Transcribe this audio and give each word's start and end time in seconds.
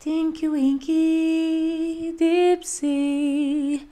Tinky 0.00 0.48
Winky 0.48 2.16
Dipsy. 2.18 3.86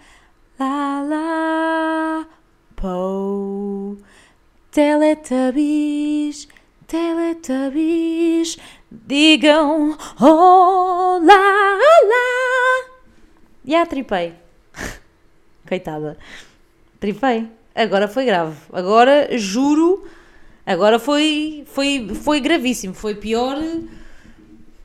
La 0.59 1.03
La 1.03 2.27
Po. 2.75 3.95
Teletubbies 4.71 6.49
Teletubbies. 6.87 8.57
Digam 8.91 9.99
Olá 10.19 11.79
Olá. 11.93 12.25
A 13.83 13.85
tripei. 13.85 14.33
Coitada. 15.69 16.17
Tripei. 16.99 17.51
Agora 17.75 18.09
foi 18.09 18.25
grave. 18.25 18.57
Agora 18.73 19.37
juro 19.37 20.09
Agora 20.65 20.99
foi, 20.99 21.65
foi, 21.67 22.09
foi 22.15 22.41
gravíssimo. 22.41 22.95
Foi 22.95 23.15
pior 23.15 23.59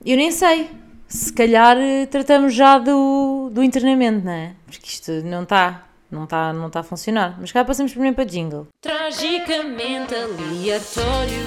Eu 0.06 0.18
nem 0.18 0.30
sei 0.30 0.83
se 1.08 1.32
calhar 1.32 1.78
eh, 1.78 2.06
tratamos 2.06 2.54
já 2.54 2.78
do, 2.78 3.50
do 3.52 3.64
internamento, 3.64 4.26
não 4.26 4.32
é? 4.32 4.54
Porque 4.66 4.88
isto 4.88 5.12
não 5.24 5.44
está, 5.44 5.84
não 6.10 6.24
está 6.24 6.54
não 6.54 6.70
tá 6.70 6.80
a 6.80 6.84
funcionar. 6.84 7.38
Mas 7.40 7.52
cá 7.52 7.64
passamos 7.64 7.92
primeiro 7.92 8.16
para 8.16 8.26
jingle. 8.26 8.68
Tragicamente 8.82 10.16
aleatório. 10.16 11.46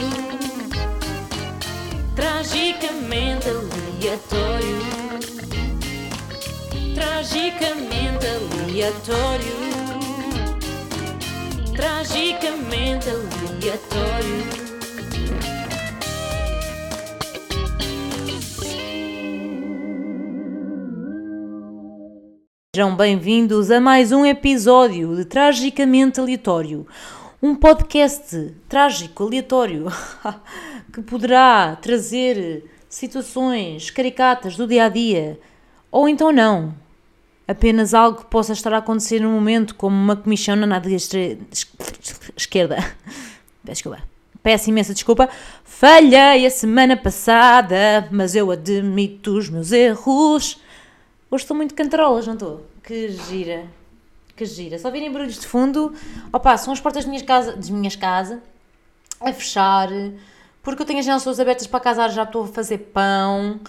Tragicamente 2.14 3.48
aleatório. 3.48 4.78
Tragicamente 6.94 8.26
aleatório. 8.26 9.56
Tragicamente 11.74 13.10
aleatório. 13.10 14.66
Sejam 22.76 22.94
bem-vindos 22.94 23.70
a 23.70 23.80
mais 23.80 24.12
um 24.12 24.22
episódio 24.26 25.16
de 25.16 25.24
Tragicamente 25.24 26.20
Aleatório, 26.20 26.86
um 27.42 27.54
podcast 27.54 28.54
trágico 28.68 29.24
aleatório 29.24 29.86
que 30.92 31.00
poderá 31.00 31.74
trazer 31.76 32.70
situações 32.86 33.88
caricatas 33.88 34.58
do 34.58 34.66
dia 34.66 34.84
a 34.84 34.88
dia 34.90 35.40
ou 35.90 36.06
então 36.06 36.30
não. 36.30 36.74
Apenas 37.48 37.94
algo 37.94 38.18
que 38.18 38.26
possa 38.26 38.52
estar 38.52 38.74
a 38.74 38.76
acontecer 38.76 39.20
no 39.20 39.30
momento, 39.30 39.74
como 39.74 39.96
uma 39.96 40.14
comissão 40.14 40.54
na 40.54 40.66
nádega 40.66 40.96
esquerda. 42.36 42.76
Desculpa. 43.64 44.02
Peço 44.42 44.68
imensa 44.68 44.92
desculpa. 44.92 45.30
Falhei 45.64 46.44
a 46.44 46.50
semana 46.50 46.94
passada, 46.94 48.06
mas 48.10 48.36
eu 48.36 48.50
admito 48.50 49.38
os 49.38 49.48
meus 49.48 49.72
erros. 49.72 50.60
Hoje 51.30 51.42
estou 51.42 51.56
muito 51.56 51.74
cantarolas, 51.74 52.26
não 52.26 52.34
estou? 52.34 52.66
Que 52.82 53.08
gira. 53.08 53.66
Que 54.36 54.44
gira. 54.44 54.78
Só 54.78 54.90
virem 54.90 55.10
barulhos 55.10 55.40
de 55.40 55.46
fundo. 55.46 55.92
Opa, 56.32 56.56
são 56.56 56.72
as 56.72 56.80
portas 56.80 57.04
das 57.04 57.08
minhas, 57.08 57.22
casa, 57.22 57.56
das 57.56 57.68
minhas 57.68 57.96
casas 57.96 58.38
a 59.20 59.32
fechar. 59.32 59.88
Porque 60.62 60.82
eu 60.82 60.86
tenho 60.86 60.98
as 60.98 61.04
janelas 61.04 61.24
todas 61.24 61.40
abertas 61.40 61.66
para 61.66 61.80
casar, 61.80 62.10
já 62.10 62.22
estou 62.22 62.44
a 62.44 62.48
fazer 62.48 62.78
pão. 62.78 63.60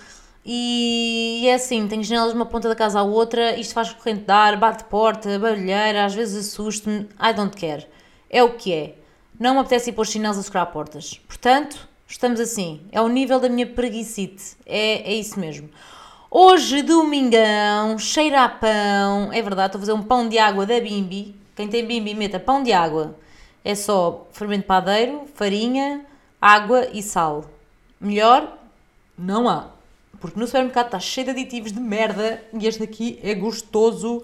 E 0.45 1.45
é 1.47 1.55
assim, 1.55 1.87
tenho 1.87 2.03
janelas 2.03 2.31
de 2.31 2.35
uma 2.35 2.45
ponta 2.45 2.69
da 2.69 2.75
casa 2.75 2.99
à 2.99 3.03
outra, 3.03 3.57
isto 3.59 3.73
faz 3.73 3.91
corrente 3.91 4.23
de 4.23 4.31
ar, 4.31 4.55
bate 4.55 4.85
porta, 4.85 5.37
barulheira, 5.37 6.05
às 6.05 6.15
vezes 6.15 6.47
assusto-me, 6.47 7.09
I 7.19 7.33
don't 7.35 7.55
care. 7.57 7.85
É 8.29 8.41
o 8.43 8.55
que 8.55 8.73
é. 8.73 8.95
Não 9.39 9.55
me 9.55 9.59
apetece 9.59 9.89
ir 9.89 9.93
pôr 9.93 10.05
chinelos 10.07 10.37
a 10.37 10.43
segurar 10.43 10.67
portas. 10.67 11.19
Portanto, 11.27 11.87
estamos 12.07 12.39
assim. 12.39 12.81
É 12.91 13.01
o 13.01 13.07
nível 13.07 13.39
da 13.39 13.49
minha 13.49 13.67
preguicite. 13.67 14.55
É, 14.65 15.11
é 15.11 15.15
isso 15.15 15.39
mesmo. 15.39 15.69
Hoje, 16.29 16.81
domingão, 16.81 17.97
cheira 17.97 18.43
a 18.43 18.49
pão. 18.49 19.31
É 19.31 19.41
verdade, 19.41 19.69
estou 19.69 19.79
a 19.79 19.81
fazer 19.81 19.93
um 19.93 20.03
pão 20.03 20.27
de 20.27 20.37
água 20.37 20.65
da 20.65 20.77
Bimbi. 20.77 21.33
Quem 21.55 21.69
tem 21.69 21.87
Bimbi, 21.87 22.13
meta 22.13 22.37
pão 22.37 22.61
de 22.61 22.73
água. 22.73 23.17
É 23.63 23.73
só 23.73 24.27
fermento 24.33 24.65
padeiro, 24.65 25.25
farinha, 25.35 26.05
água 26.41 26.89
e 26.91 27.01
sal. 27.01 27.45
Melhor, 27.99 28.57
não 29.17 29.47
há. 29.47 29.69
Porque 30.19 30.37
no 30.37 30.45
supermercado 30.45 30.87
está 30.87 30.99
cheio 30.99 31.25
de 31.25 31.31
aditivos 31.31 31.71
de 31.71 31.79
merda 31.79 32.43
e 32.53 32.67
este 32.67 32.83
aqui 32.83 33.19
é 33.23 33.33
gostoso. 33.33 34.21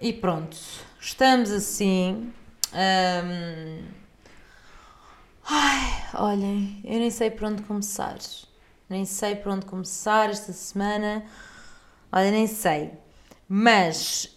E 0.00 0.12
pronto, 0.12 0.56
estamos 1.00 1.50
assim. 1.50 2.32
Ai, 5.44 6.04
olhem, 6.14 6.80
eu 6.84 7.00
nem 7.00 7.10
sei 7.10 7.32
por 7.32 7.48
onde 7.48 7.62
começar 7.62 8.16
nem 8.90 9.04
sei 9.04 9.36
por 9.36 9.52
onde 9.52 9.64
começar 9.64 10.28
esta 10.30 10.52
semana, 10.52 11.24
olha, 12.10 12.30
nem 12.32 12.48
sei. 12.48 12.92
Mas 13.48 14.34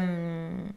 um, 0.00 0.68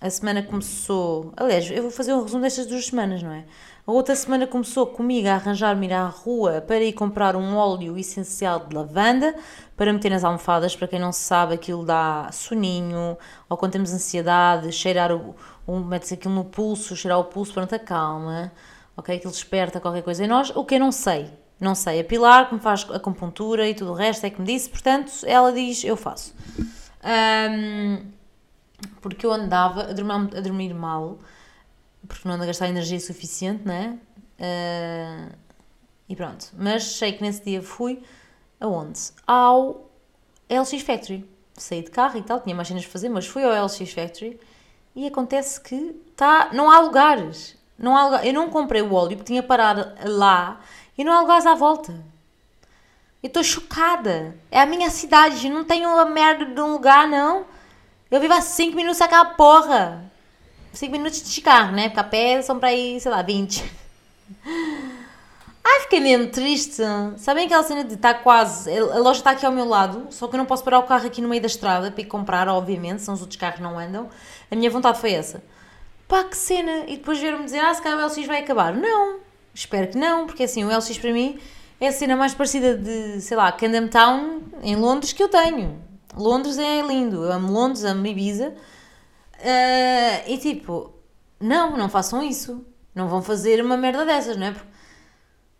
a 0.00 0.10
semana 0.10 0.42
começou. 0.42 1.32
Aliás, 1.36 1.70
eu 1.70 1.82
vou 1.82 1.90
fazer 1.90 2.12
um 2.12 2.22
resumo 2.22 2.42
destas 2.42 2.66
duas 2.66 2.86
semanas, 2.86 3.22
não 3.22 3.32
é? 3.32 3.44
A 3.86 3.92
outra 3.92 4.14
semana 4.16 4.46
começou 4.46 4.86
comigo 4.86 5.28
a 5.28 5.34
arranjar-me 5.34 5.86
ir 5.86 5.92
à 5.92 6.06
rua 6.06 6.60
para 6.60 6.80
ir 6.80 6.92
comprar 6.92 7.36
um 7.36 7.56
óleo 7.56 7.96
essencial 7.96 8.66
de 8.66 8.74
lavanda 8.74 9.34
para 9.76 9.92
meter 9.92 10.10
nas 10.10 10.24
almofadas. 10.24 10.76
Para 10.76 10.88
quem 10.88 10.98
não 10.98 11.12
sabe, 11.12 11.54
aquilo 11.54 11.84
dá 11.86 12.28
soninho, 12.32 13.16
ou 13.48 13.56
quando 13.56 13.72
temos 13.72 13.92
ansiedade, 13.92 14.72
cheirar 14.72 15.12
o. 15.12 15.34
Um, 15.66 15.80
mete-se 15.80 16.14
aquilo 16.14 16.34
no 16.34 16.44
pulso, 16.44 16.94
cheirar 16.96 17.18
o 17.18 17.24
pulso, 17.24 17.54
pronto, 17.54 17.74
acalma, 17.74 18.52
ok? 18.96 19.16
Aquilo 19.16 19.32
desperta 19.32 19.80
qualquer 19.80 20.02
coisa 20.02 20.24
em 20.24 20.28
nós. 20.28 20.50
O 20.54 20.64
que 20.64 20.74
eu 20.74 20.80
não 20.80 20.92
sei, 20.92 21.30
não 21.58 21.74
sei, 21.74 22.00
a 22.00 22.04
Pilar 22.04 22.48
que 22.48 22.54
me 22.54 22.60
faz 22.60 22.86
a 22.90 23.66
e 23.66 23.74
tudo 23.74 23.92
o 23.92 23.94
resto 23.94 24.26
é 24.26 24.30
que 24.30 24.40
me 24.40 24.46
disse, 24.46 24.68
portanto, 24.68 25.12
ela 25.24 25.52
diz, 25.52 25.84
eu 25.84 25.96
faço. 25.96 26.34
Um, 27.02 28.04
porque 29.00 29.24
eu 29.24 29.32
andava 29.32 29.84
a 29.84 29.92
dormir, 29.92 30.36
a 30.36 30.40
dormir 30.40 30.74
mal, 30.74 31.18
porque 32.06 32.26
não 32.28 32.34
ando 32.34 32.44
a 32.44 32.46
gastar 32.46 32.68
energia 32.68 33.00
suficiente, 33.00 33.66
né? 33.66 33.98
Uh, 34.38 35.34
e 36.08 36.14
pronto. 36.14 36.48
Mas 36.58 36.84
sei 36.84 37.12
que 37.12 37.22
nesse 37.22 37.42
dia 37.42 37.62
fui 37.62 38.02
aonde? 38.60 39.00
Ao 39.26 39.90
LX 40.50 40.82
Factory. 40.82 41.28
Saí 41.54 41.82
de 41.82 41.90
carro 41.90 42.18
e 42.18 42.22
tal, 42.22 42.40
tinha 42.40 42.54
mais 42.54 42.68
cenas 42.68 42.82
de 42.82 42.88
fazer, 42.88 43.08
mas 43.08 43.26
fui 43.26 43.42
ao 43.42 43.64
LX 43.64 43.92
Factory 43.92 44.38
e 44.94 45.06
acontece 45.06 45.60
que 45.60 45.92
tá, 46.14 46.50
não 46.52 46.70
há 46.70 46.80
lugares. 46.80 47.56
Não 47.78 47.96
há. 47.96 48.24
Eu 48.24 48.32
não 48.32 48.50
comprei 48.50 48.82
o 48.82 48.92
óleo 48.92 49.16
porque 49.16 49.32
tinha 49.32 49.42
parado 49.42 49.92
lá 50.04 50.60
e 50.96 51.04
não 51.04 51.12
há 51.12 51.20
lugares 51.20 51.46
à 51.46 51.54
volta. 51.54 51.92
Eu 53.22 53.28
estou 53.28 53.42
chocada. 53.42 54.36
É 54.50 54.60
a 54.60 54.66
minha 54.66 54.90
cidade, 54.90 55.48
não 55.48 55.64
tenho 55.64 55.88
uma 55.88 56.04
merda 56.04 56.44
de 56.46 56.60
um 56.60 56.72
lugar, 56.72 57.08
não. 57.08 57.44
Eu 58.10 58.20
vivo 58.20 58.34
a 58.34 58.40
5 58.40 58.76
minutos 58.76 58.98
daquela 58.98 59.24
porra. 59.24 60.04
5 60.72 60.92
minutos 60.92 61.22
de 61.22 61.40
carro, 61.40 61.72
né? 61.72 61.88
Porque 61.88 62.00
a 62.00 62.04
pé 62.04 62.40
são 62.42 62.58
para 62.58 62.72
ir, 62.72 63.00
sei 63.00 63.10
lá, 63.10 63.22
20. 63.22 63.64
Ai, 65.64 65.80
fiquei 65.80 65.98
mesmo 65.98 66.28
triste. 66.28 66.82
Sabem 67.16 67.46
aquela 67.46 67.64
cena 67.64 67.82
de 67.82 67.94
estar 67.94 68.14
tá 68.14 68.20
quase. 68.20 68.70
A 68.70 68.98
loja 68.98 69.18
está 69.18 69.32
aqui 69.32 69.44
ao 69.44 69.50
meu 69.50 69.64
lado, 69.64 70.06
só 70.10 70.28
que 70.28 70.36
eu 70.36 70.38
não 70.38 70.46
posso 70.46 70.62
parar 70.62 70.78
o 70.78 70.84
carro 70.84 71.06
aqui 71.06 71.20
no 71.20 71.28
meio 71.28 71.42
da 71.42 71.48
estrada 71.48 71.90
para 71.90 72.00
ir 72.00 72.06
comprar, 72.06 72.48
obviamente, 72.48 73.02
senão 73.02 73.14
os 73.14 73.20
outros 73.20 73.38
carros 73.38 73.58
não 73.60 73.76
andam. 73.78 74.08
A 74.48 74.54
minha 74.54 74.70
vontade 74.70 75.00
foi 75.00 75.12
essa. 75.12 75.42
Pá, 76.08 76.24
que 76.24 76.36
cena! 76.36 76.84
E 76.86 76.96
depois 76.96 77.18
vieram-me 77.18 77.44
dizer: 77.44 77.60
ah, 77.60 77.74
se 77.74 77.82
calhar 77.82 77.98
o 77.98 78.06
LX 78.06 78.26
vai 78.26 78.40
acabar. 78.40 78.74
Não! 78.74 79.20
Espero 79.54 79.88
que 79.88 79.98
não, 79.98 80.26
porque 80.26 80.44
assim, 80.44 80.64
o 80.64 80.68
LX 80.68 80.98
para 80.98 81.12
mim 81.12 81.38
é 81.80 81.88
a 81.88 81.92
cena 81.92 82.16
mais 82.16 82.34
parecida 82.34 82.76
de, 82.76 83.20
sei 83.20 83.36
lá, 83.36 83.50
Camden 83.52 83.88
Town 83.88 84.42
em 84.62 84.76
Londres 84.76 85.12
que 85.12 85.22
eu 85.22 85.28
tenho. 85.28 85.82
Londres 86.14 86.58
é 86.58 86.82
lindo, 86.82 87.24
eu 87.24 87.32
amo 87.32 87.52
Londres, 87.52 87.84
amo 87.84 88.06
Ibiza. 88.06 88.54
Uh, 89.38 90.30
e 90.30 90.38
tipo, 90.38 90.92
não, 91.40 91.76
não 91.76 91.88
façam 91.88 92.22
isso. 92.22 92.64
Não 92.94 93.08
vão 93.08 93.20
fazer 93.20 93.62
uma 93.62 93.76
merda 93.76 94.06
dessas, 94.06 94.36
não 94.36 94.46
é? 94.46 94.52
Porque 94.52 94.66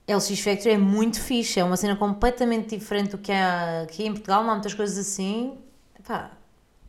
LX 0.08 0.40
Factory 0.40 0.74
é 0.74 0.78
muito 0.78 1.20
fixe, 1.20 1.60
é 1.60 1.64
uma 1.64 1.76
cena 1.76 1.96
completamente 1.96 2.76
diferente 2.76 3.10
do 3.10 3.18
que 3.18 3.32
há 3.32 3.82
aqui 3.82 4.06
em 4.06 4.12
Portugal, 4.12 4.42
não 4.42 4.50
há 4.50 4.54
muitas 4.54 4.72
coisas 4.72 4.96
assim. 4.96 5.58
Pá, 6.06 6.30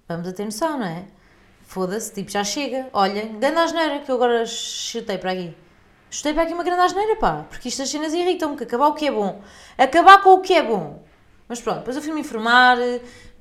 vamos 0.07 0.27
a 0.27 0.31
ter 0.31 0.45
noção, 0.45 0.77
não 0.77 0.85
é? 0.85 1.05
Foda-se, 1.67 2.13
tipo, 2.13 2.31
já 2.31 2.45
chega. 2.45 2.87
Olha, 2.93 3.25
ganda 3.25 3.61
asneira 3.61 3.99
que 3.99 4.09
eu 4.09 4.15
agora 4.15 4.45
chutei 4.45 5.17
para 5.17 5.33
aqui. 5.33 5.53
Chutei 6.09 6.33
para 6.33 6.43
aqui 6.43 6.53
uma 6.53 6.63
grande 6.63 6.81
asneira, 6.81 7.17
pá, 7.17 7.45
porque 7.49 7.67
estas 7.67 7.89
cenas 7.89 8.13
irritam-me, 8.13 8.55
que 8.55 8.63
acabar 8.63 8.87
o 8.87 8.93
que 8.93 9.05
é 9.05 9.11
bom. 9.11 9.41
Acabar 9.77 10.23
com 10.23 10.29
o 10.35 10.39
que 10.39 10.53
é 10.53 10.63
bom. 10.63 11.03
Mas 11.45 11.59
pronto, 11.59 11.79
depois 11.79 11.97
eu 11.97 12.01
fui-me 12.01 12.21
informar, 12.21 12.77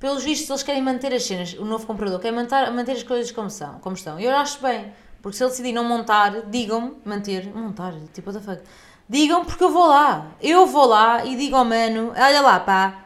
pelos 0.01 0.25
vistos 0.25 0.51
eles 0.51 0.63
querem 0.65 0.83
manter 0.83 1.15
as 1.15 1.25
cenas, 1.25 1.53
o 1.55 1.65
novo 1.65 1.87
comprador 1.87 2.19
quer 2.19 2.33
manter, 2.33 2.69
manter 2.73 2.93
as 2.93 3.05
coisas 3.05 3.31
como, 3.31 3.49
são, 3.49 3.79
como 3.79 3.95
estão. 3.95 4.19
E 4.19 4.25
eu 4.25 4.37
acho 4.37 4.61
bem, 4.61 4.93
porque 5.23 5.37
se 5.37 5.45
ele 5.45 5.51
decidir 5.51 5.73
não 5.73 5.85
montar, 5.85 6.43
digam-me, 6.47 6.97
manter, 7.05 7.47
montar, 7.55 7.95
tipo, 8.13 8.29
what 8.29 8.45
the 8.45 8.57
fuck. 8.57 8.69
Digam 9.09 9.45
porque 9.45 9.63
eu 9.63 9.71
vou 9.71 9.87
lá. 9.87 10.33
Eu 10.43 10.67
vou 10.67 10.87
lá 10.87 11.25
e 11.25 11.37
digo 11.37 11.55
ao 11.55 11.65
mano, 11.65 12.13
olha 12.17 12.41
lá, 12.41 12.59
pá, 12.59 13.05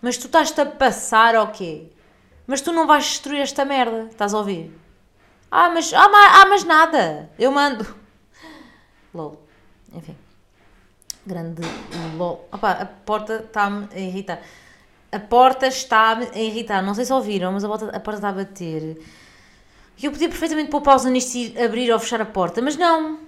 mas 0.00 0.16
tu 0.16 0.24
estás-te 0.24 0.58
a 0.58 0.64
passar 0.64 1.36
ou 1.36 1.48
quê? 1.48 1.90
Mas 2.46 2.60
tu 2.60 2.72
não 2.72 2.86
vais 2.86 3.04
destruir 3.04 3.40
esta 3.40 3.64
merda, 3.64 4.08
estás 4.10 4.34
a 4.34 4.38
ouvir? 4.38 4.70
Ah, 5.50 5.70
mas, 5.70 5.92
ah, 5.92 6.08
mas, 6.08 6.34
ah, 6.34 6.46
mas 6.46 6.64
nada. 6.64 7.30
Eu 7.38 7.52
mando. 7.52 7.86
LOL. 9.14 9.40
Enfim. 9.92 10.16
Grande 11.24 11.62
LOL. 12.16 12.48
Opa, 12.52 12.72
a 12.72 12.86
porta 12.86 13.44
está-me 13.46 13.88
a 13.94 13.98
irritar. 13.98 14.42
a 15.12 15.20
porta 15.20 15.68
está 15.68 16.18
a 16.18 16.38
irritar. 16.38 16.82
Não 16.82 16.94
sei 16.94 17.04
se 17.04 17.12
ouviram, 17.12 17.52
mas 17.52 17.64
a 17.64 17.68
porta, 17.68 17.86
a 17.96 18.00
porta 18.00 18.18
está 18.18 18.28
a 18.30 18.32
bater. 18.32 19.00
Eu 20.02 20.10
podia 20.10 20.28
perfeitamente 20.28 20.70
pôr 20.70 20.80
pausa 20.80 21.08
nisto 21.08 21.36
e 21.36 21.62
abrir 21.62 21.90
ou 21.92 22.00
fechar 22.00 22.20
a 22.20 22.26
porta, 22.26 22.60
mas 22.60 22.76
não. 22.76 23.20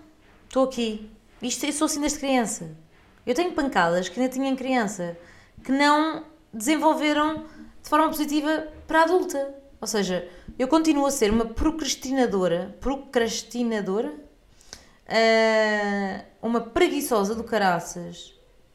Estou 0.49 0.65
aqui. 0.65 1.09
Isto, 1.41 1.67
eu 1.67 1.73
sou 1.73 1.87
assim 1.87 2.01
desde 2.01 2.19
criança. 2.19 2.77
Eu 3.25 3.35
tenho 3.35 3.53
pancadas 3.53 4.09
que 4.09 4.19
ainda 4.19 4.33
tinha 4.33 4.49
em 4.49 4.57
criança, 4.57 5.17
que 5.63 5.71
não 5.71 6.25
desenvolveram 6.53 7.45
de 7.87 7.91
forma 7.91 8.09
positiva 8.09 8.67
para 8.85 8.99
a 8.99 9.03
adulta. 9.05 9.55
Ou 9.81 9.87
seja, 9.87 10.29
eu 10.59 10.67
continuo 10.67 11.07
a 11.07 11.11
ser 11.13 11.31
uma 11.31 11.45
procrastinadora, 11.45 12.77
procrastinadora, 12.81 14.09
uh, 14.09 16.25
uma 16.43 16.61
preguiçosa 16.61 17.33
do 17.33 17.45
caraças, 17.45 18.35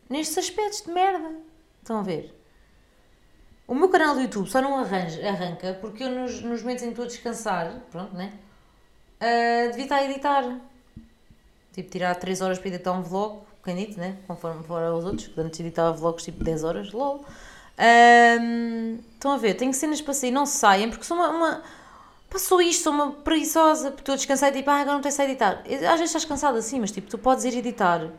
nestes 0.09 0.37
aspectos 0.37 0.83
de 0.83 0.93
merda. 0.93 1.35
Estão 1.81 1.99
a 1.99 2.03
ver? 2.03 2.33
O 3.67 3.75
meu 3.75 3.89
canal 3.89 4.15
do 4.15 4.21
YouTube 4.21 4.49
só 4.49 4.61
não 4.61 4.77
arranja, 4.77 5.27
arranca 5.27 5.77
porque 5.81 6.05
eu, 6.05 6.09
nos, 6.09 6.41
nos 6.41 6.61
momentos 6.61 6.83
em 6.83 6.87
que 6.87 6.91
estou 6.91 7.03
a 7.03 7.09
descansar, 7.09 7.81
pronto, 7.91 8.15
né? 8.15 8.31
Uh, 9.17 9.71
devia 9.71 9.83
estar 9.83 9.97
a 9.97 10.05
editar. 10.05 10.61
Tipo, 11.73 11.89
tirar 11.89 12.15
3 12.15 12.39
horas 12.39 12.59
para 12.59 12.69
editar 12.69 12.93
um 12.93 13.01
vlog, 13.01 13.41
pequenito, 13.61 13.99
né? 13.99 14.19
Conforme 14.25 14.63
fora 14.63 14.95
os 14.95 15.03
outros, 15.03 15.27
portanto, 15.27 15.59
editava 15.59 15.91
vlogs 15.91 16.23
tipo 16.23 16.41
10 16.41 16.63
horas, 16.63 16.93
lol. 16.93 17.25
Um, 17.79 18.99
estão 19.13 19.31
a 19.31 19.37
ver? 19.37 19.55
Tenho 19.55 19.73
cenas 19.73 20.01
para 20.01 20.13
sair, 20.13 20.31
não 20.31 20.45
saem, 20.45 20.89
porque 20.89 21.03
sou 21.03 21.17
uma, 21.17 21.29
uma. 21.29 21.63
Passou 22.29 22.61
isto, 22.61 22.83
sou 22.83 22.93
uma 22.93 23.11
preguiçosa, 23.11 23.91
porque 23.91 24.01
estou 24.01 24.13
a 24.13 24.15
descansar 24.15 24.49
e 24.49 24.57
tipo, 24.57 24.69
ah, 24.69 24.75
agora 24.75 24.93
não 24.93 25.01
tenho 25.01 25.15
a 25.17 25.23
editar. 25.25 25.63
Às 25.65 25.99
vezes 25.99 26.05
estás 26.05 26.25
cansada 26.25 26.57
assim, 26.59 26.79
mas 26.79 26.91
tipo, 26.91 27.09
tu 27.09 27.17
podes 27.17 27.43
ir 27.43 27.57
editar. 27.57 28.09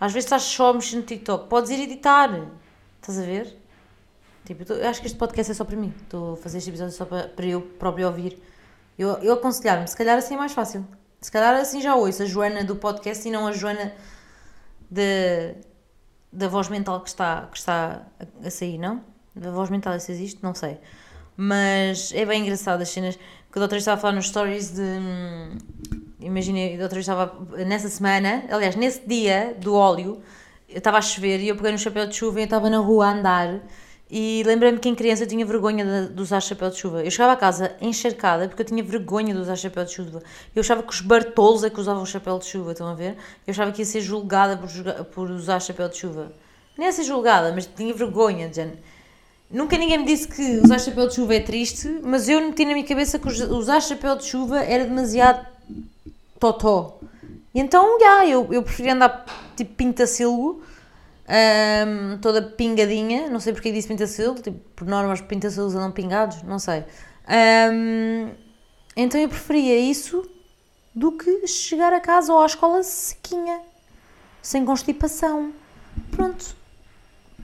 Às 0.00 0.12
vezes 0.12 0.26
estás 0.26 0.42
só 0.42 0.72
mexer 0.72 0.96
no 0.96 1.02
TikTok, 1.02 1.48
podes 1.48 1.70
ir 1.70 1.80
editar. 1.80 2.30
Estás 3.00 3.18
a 3.18 3.22
ver? 3.22 3.56
Tipo, 4.44 4.70
eu 4.72 4.88
acho 4.88 5.00
que 5.00 5.06
este 5.06 5.18
podcast 5.18 5.52
é 5.52 5.54
só 5.54 5.64
para 5.64 5.76
mim. 5.76 5.92
Estou 6.02 6.34
a 6.34 6.36
fazer 6.36 6.58
este 6.58 6.70
episódio 6.70 6.94
só 6.94 7.04
para, 7.04 7.28
para 7.28 7.46
eu 7.46 7.60
próprio 7.60 8.06
ouvir. 8.06 8.38
Eu, 8.98 9.10
eu 9.18 9.34
aconselhar-me, 9.34 9.86
se 9.88 9.96
calhar 9.96 10.16
assim 10.16 10.34
é 10.34 10.36
mais 10.36 10.52
fácil. 10.52 10.86
Se 11.20 11.30
calhar 11.30 11.54
assim 11.54 11.80
já 11.80 11.94
ouço 11.96 12.22
a 12.22 12.26
Joana 12.26 12.62
do 12.62 12.76
podcast 12.76 13.26
e 13.26 13.30
não 13.30 13.46
a 13.46 13.52
Joana 13.52 13.92
de, 14.90 15.54
da 16.34 16.48
voz 16.48 16.68
mental 16.68 17.00
que 17.00 17.08
está, 17.08 17.48
que 17.50 17.58
está 17.58 18.02
a, 18.44 18.50
sair, 18.50 18.78
não? 18.78 19.02
Da 19.34 19.50
voz 19.50 19.70
mental, 19.70 19.98
se 19.98 20.12
existe, 20.12 20.42
não 20.42 20.54
sei. 20.54 20.78
Mas 21.36 22.12
é 22.12 22.24
bem 22.24 22.42
engraçado 22.42 22.82
as 22.82 22.88
cenas 22.88 23.16
que 23.16 23.58
a 23.58 23.60
doutora 23.60 23.78
estava 23.78 23.98
a 23.98 24.00
falar 24.00 24.14
nos 24.14 24.28
stories 24.28 24.72
de. 24.72 24.82
Hum, 24.82 25.58
Imagina, 26.24 26.58
a 26.58 26.98
estava 26.98 27.34
nessa 27.66 27.88
semana, 27.90 28.44
aliás, 28.48 28.76
nesse 28.76 29.06
dia 29.06 29.54
do 29.60 29.74
óleo, 29.74 30.22
estava 30.66 30.96
a 30.96 31.02
chover 31.02 31.38
e 31.40 31.48
eu 31.48 31.54
peguei 31.54 31.70
no 31.70 31.78
chapéu 31.78 32.06
de 32.06 32.16
chuva 32.16 32.38
e 32.38 32.42
eu 32.42 32.44
estava 32.44 32.70
na 32.70 32.78
rua 32.78 33.08
a 33.08 33.12
andar 33.12 33.60
e 34.16 34.44
lembrei-me 34.46 34.78
que 34.78 34.88
em 34.88 34.94
criança 34.94 35.24
eu 35.24 35.26
tinha 35.26 35.44
vergonha 35.44 35.84
de, 35.84 36.14
de, 36.14 36.22
usar 36.22 36.40
chapéu 36.40 36.70
de 36.70 36.76
chuva. 36.76 37.02
Eu 37.02 37.10
chegava 37.10 37.32
a 37.32 37.36
casa 37.36 37.74
encharcada 37.80 38.46
porque 38.46 38.62
eu 38.62 38.66
tinha 38.66 38.80
vergonha 38.80 39.34
de 39.34 39.40
usar 39.40 39.56
chapéu 39.56 39.84
de 39.84 39.90
chuva. 39.90 40.22
Eu 40.54 40.60
achava 40.60 40.84
que 40.84 40.92
os 40.92 41.00
bartolos 41.00 41.64
é 41.64 41.68
que 41.68 41.80
usavam 41.80 42.06
chapéu 42.06 42.38
de 42.38 42.44
chuva, 42.44 42.70
estão 42.70 42.86
a 42.86 42.94
ver? 42.94 43.16
Eu 43.44 43.50
achava 43.50 43.72
que 43.72 43.82
ia 43.82 43.84
ser 43.84 44.00
julgada 44.00 44.56
por, 44.56 44.70
por 45.06 45.30
usar 45.32 45.58
chapéu 45.58 45.88
de 45.88 45.96
chuva. 45.96 46.30
Nem 46.78 46.86
ia 46.86 46.92
ser 46.92 47.02
julgada, 47.02 47.50
mas 47.52 47.66
tinha 47.66 47.92
vergonha, 47.92 48.48
Jen. 48.54 48.74
Nunca 49.50 49.76
ninguém 49.76 49.98
me 49.98 50.04
disse 50.04 50.28
que 50.28 50.60
usar 50.60 50.78
chapéu 50.78 51.08
de 51.08 51.16
chuva 51.16 51.34
é 51.34 51.40
triste, 51.40 51.88
mas 52.04 52.28
eu 52.28 52.40
meti 52.40 52.64
na 52.64 52.72
minha 52.72 52.86
cabeça 52.86 53.18
que 53.18 53.26
usar 53.26 53.80
chapéu 53.80 54.14
de 54.14 54.26
chuva 54.26 54.60
era 54.60 54.84
demasiado 54.84 55.44
totó. 56.38 57.00
E 57.52 57.58
então, 57.58 57.98
já, 57.98 58.24
eu, 58.28 58.46
eu 58.52 58.62
preferia 58.62 58.94
andar 58.94 59.26
tipo 59.56 59.74
pintacilgo 59.74 60.62
um, 61.26 62.18
toda 62.18 62.42
pingadinha, 62.42 63.28
não 63.30 63.40
sei 63.40 63.52
porque 63.52 63.72
disse 63.72 63.88
pintacilo, 63.88 64.34
tipo, 64.34 64.58
por 64.76 64.86
norma 64.86 65.12
os 65.12 65.20
pintacilos 65.20 65.74
andam 65.74 65.90
pingados, 65.90 66.42
não 66.42 66.58
sei. 66.58 66.84
Um, 67.72 68.30
então 68.96 69.20
eu 69.20 69.28
preferia 69.28 69.78
isso 69.78 70.28
do 70.94 71.12
que 71.12 71.46
chegar 71.46 71.92
a 71.92 72.00
casa 72.00 72.32
ou 72.32 72.40
à 72.40 72.46
escola 72.46 72.82
sequinha, 72.82 73.60
sem 74.42 74.64
constipação. 74.64 75.52
Pronto. 76.10 76.54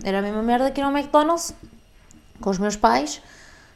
Era 0.03 0.19
a 0.19 0.23
mesma 0.23 0.43
merda 0.43 0.71
que 0.71 0.81
ir 0.81 0.85
ao 0.85 0.93
McDonald's 0.93 1.55
com 2.41 2.51
os 2.51 2.59
meus 2.59 2.77
pais 2.77 3.21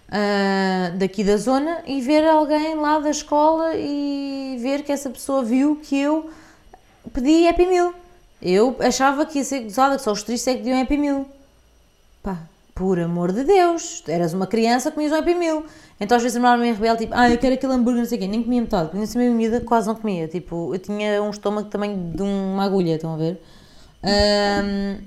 uh, 0.09 0.97
daqui 0.97 1.25
da 1.25 1.37
zona 1.37 1.83
e 1.87 2.01
ver 2.01 2.27
alguém 2.27 2.75
lá 2.77 2.99
da 2.99 3.11
escola 3.11 3.75
e 3.75 4.57
ver 4.61 4.83
que 4.83 4.93
essa 4.93 5.11
pessoa 5.11 5.43
viu 5.43 5.77
que 5.83 5.99
eu 5.99 6.31
pedi 7.13 7.47
Happy 7.47 7.67
Meal. 7.67 7.95
Eu 8.45 8.77
achava 8.79 9.25
que 9.25 9.39
ia 9.39 9.45
ser 9.45 9.61
gozada, 9.61 9.97
que 9.97 10.03
só 10.03 10.13
os 10.13 10.23
tristes 10.23 10.47
é 10.49 10.57
que 10.57 10.63
diam 10.63 10.81
Happy 10.81 10.99
Meal. 10.99 11.27
Pá, 12.23 12.39
por 12.75 13.01
amor 13.01 13.33
de 13.33 13.43
Deus, 13.43 14.03
eras 14.07 14.35
uma 14.35 14.47
criança, 14.47 14.91
comias 14.91 15.13
um 15.13 15.17
Happy 15.17 15.35
Meal. 15.35 15.65
Então 15.99 16.17
às 16.17 16.23
vezes 16.23 16.37
me 16.37 16.47
em 16.47 16.73
rebelde, 16.75 17.05
tipo, 17.05 17.15
ah, 17.17 17.31
eu 17.31 17.39
quero 17.39 17.55
aquele 17.55 17.73
hambúrguer, 17.73 18.03
não 18.03 18.09
sei 18.09 18.19
o 18.19 18.21
quê, 18.21 18.27
nem 18.27 18.43
comia 18.43 18.61
metade, 18.61 18.91
porque 18.91 19.03
assim 19.03 19.17
mesmo 19.17 19.33
comida 19.35 19.61
quase 19.61 19.87
não 19.87 19.95
comia. 19.95 20.29
Tipo, 20.29 20.75
eu 20.75 20.79
tinha 20.79 21.23
um 21.23 21.31
estômago 21.31 21.71
também 21.71 22.11
de 22.11 22.23
uma 22.23 22.65
agulha, 22.65 22.97
estão 22.97 23.15
a 23.15 23.17
ver? 23.17 23.41
Um, 24.03 24.99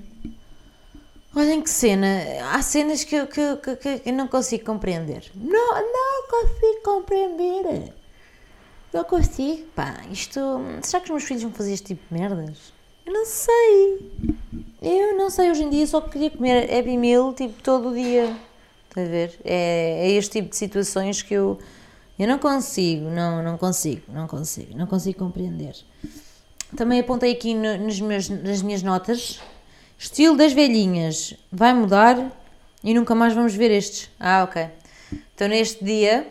olhem 1.36 1.62
que 1.62 1.70
cena, 1.70 2.06
há 2.52 2.60
cenas 2.60 3.04
que, 3.04 3.24
que, 3.26 3.56
que, 3.56 3.76
que 3.76 4.02
eu 4.08 4.12
não 4.14 4.26
consigo 4.26 4.64
compreender. 4.64 5.30
Não, 5.36 5.74
não 5.74 6.28
consigo 6.28 6.82
compreender. 6.82 7.92
Não 8.92 9.04
consigo, 9.04 9.66
pá, 9.76 9.94
isto. 10.10 10.40
Será 10.82 11.00
que 11.00 11.04
os 11.04 11.10
meus 11.10 11.24
filhos 11.24 11.42
vão 11.42 11.52
fazer 11.52 11.74
este 11.74 11.94
tipo 11.94 12.02
de 12.12 12.20
merdas? 12.20 12.77
Eu 13.08 13.14
não 13.14 13.24
sei. 13.24 14.12
Eu 14.82 15.16
não 15.16 15.30
sei, 15.30 15.50
hoje 15.50 15.62
em 15.62 15.70
dia 15.70 15.86
só 15.86 15.98
queria 15.98 16.30
comer 16.30 16.64
Happy 16.64 16.94
Meal 16.98 17.32
tipo 17.32 17.62
todo 17.62 17.88
o 17.88 17.94
dia. 17.94 18.36
Estás 18.86 19.08
a 19.08 19.10
ver? 19.10 19.40
É, 19.46 20.08
é 20.08 20.10
este 20.10 20.32
tipo 20.32 20.50
de 20.50 20.56
situações 20.56 21.22
que 21.22 21.32
eu, 21.32 21.58
eu 22.18 22.28
não 22.28 22.38
consigo, 22.38 23.08
não, 23.08 23.42
não 23.42 23.56
consigo, 23.56 24.02
não 24.12 24.26
consigo, 24.26 24.76
não 24.76 24.86
consigo 24.86 25.20
compreender. 25.20 25.74
Também 26.76 27.00
apontei 27.00 27.32
aqui 27.32 27.54
no, 27.54 27.78
nos 27.78 27.98
meus, 27.98 28.28
nas 28.28 28.60
minhas 28.60 28.82
notas. 28.82 29.40
Estilo 29.98 30.36
das 30.36 30.52
velhinhas 30.52 31.32
vai 31.50 31.72
mudar 31.72 32.30
e 32.84 32.92
nunca 32.92 33.14
mais 33.14 33.32
vamos 33.32 33.54
ver 33.54 33.70
estes. 33.70 34.10
Ah, 34.20 34.44
ok. 34.44 34.68
Então 35.34 35.48
neste 35.48 35.82
dia. 35.82 36.28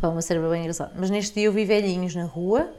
Pá, 0.00 0.08
uma 0.08 0.22
cérebro 0.22 0.48
bem 0.48 0.62
engraçado. 0.62 0.92
Mas 0.96 1.10
neste 1.10 1.34
dia 1.34 1.44
eu 1.44 1.52
vi 1.52 1.66
velhinhos 1.66 2.14
na 2.14 2.24
rua 2.24 2.72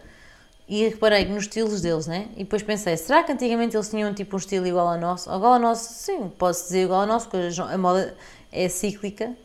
e 0.69 0.87
reparei 0.87 1.25
nos 1.25 1.45
estilos 1.45 1.81
deles, 1.81 2.05
né? 2.05 2.29
E 2.35 2.43
depois 2.43 2.61
pensei, 2.61 2.95
será 2.95 3.23
que 3.23 3.31
antigamente 3.31 3.75
eles 3.75 3.89
tinham 3.89 4.13
tipo 4.13 4.35
um 4.35 4.39
estilo 4.39 4.67
igual 4.67 4.87
ao 4.87 4.99
nosso? 4.99 5.27
Igual 5.27 5.53
ao 5.53 5.59
nosso, 5.59 5.91
sim, 5.93 6.29
posso 6.37 6.65
dizer 6.65 6.83
igual 6.83 7.01
ao 7.01 7.07
nosso, 7.07 7.27
porque 7.27 7.59
a 7.59 7.77
moda 7.77 8.15
é 8.51 8.69
cíclica. 8.69 9.35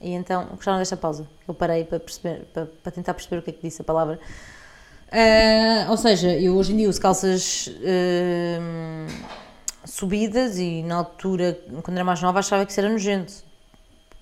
E 0.00 0.12
então, 0.12 0.46
gostaram 0.54 0.78
desta 0.78 0.96
pausa? 0.96 1.26
Eu 1.48 1.54
parei 1.54 1.82
para, 1.82 1.98
perceber, 1.98 2.44
para, 2.54 2.66
para 2.66 2.92
tentar 2.92 3.14
perceber 3.14 3.38
o 3.38 3.42
que 3.42 3.50
é 3.50 3.52
que 3.52 3.62
disse 3.62 3.82
a 3.82 3.84
palavra. 3.84 4.20
Uh, 5.08 5.90
ou 5.90 5.96
seja, 5.96 6.32
eu 6.32 6.56
hoje 6.56 6.72
em 6.72 6.76
dia 6.76 6.88
uso 6.88 7.00
calças 7.00 7.66
uh, 7.66 9.28
subidas 9.84 10.56
e 10.56 10.84
na 10.84 10.96
altura, 10.96 11.58
quando 11.82 11.96
era 11.96 12.04
mais 12.04 12.22
nova, 12.22 12.38
achava 12.38 12.64
que 12.64 12.70
isso 12.70 12.80
era 12.80 12.88
nojento 12.88 13.53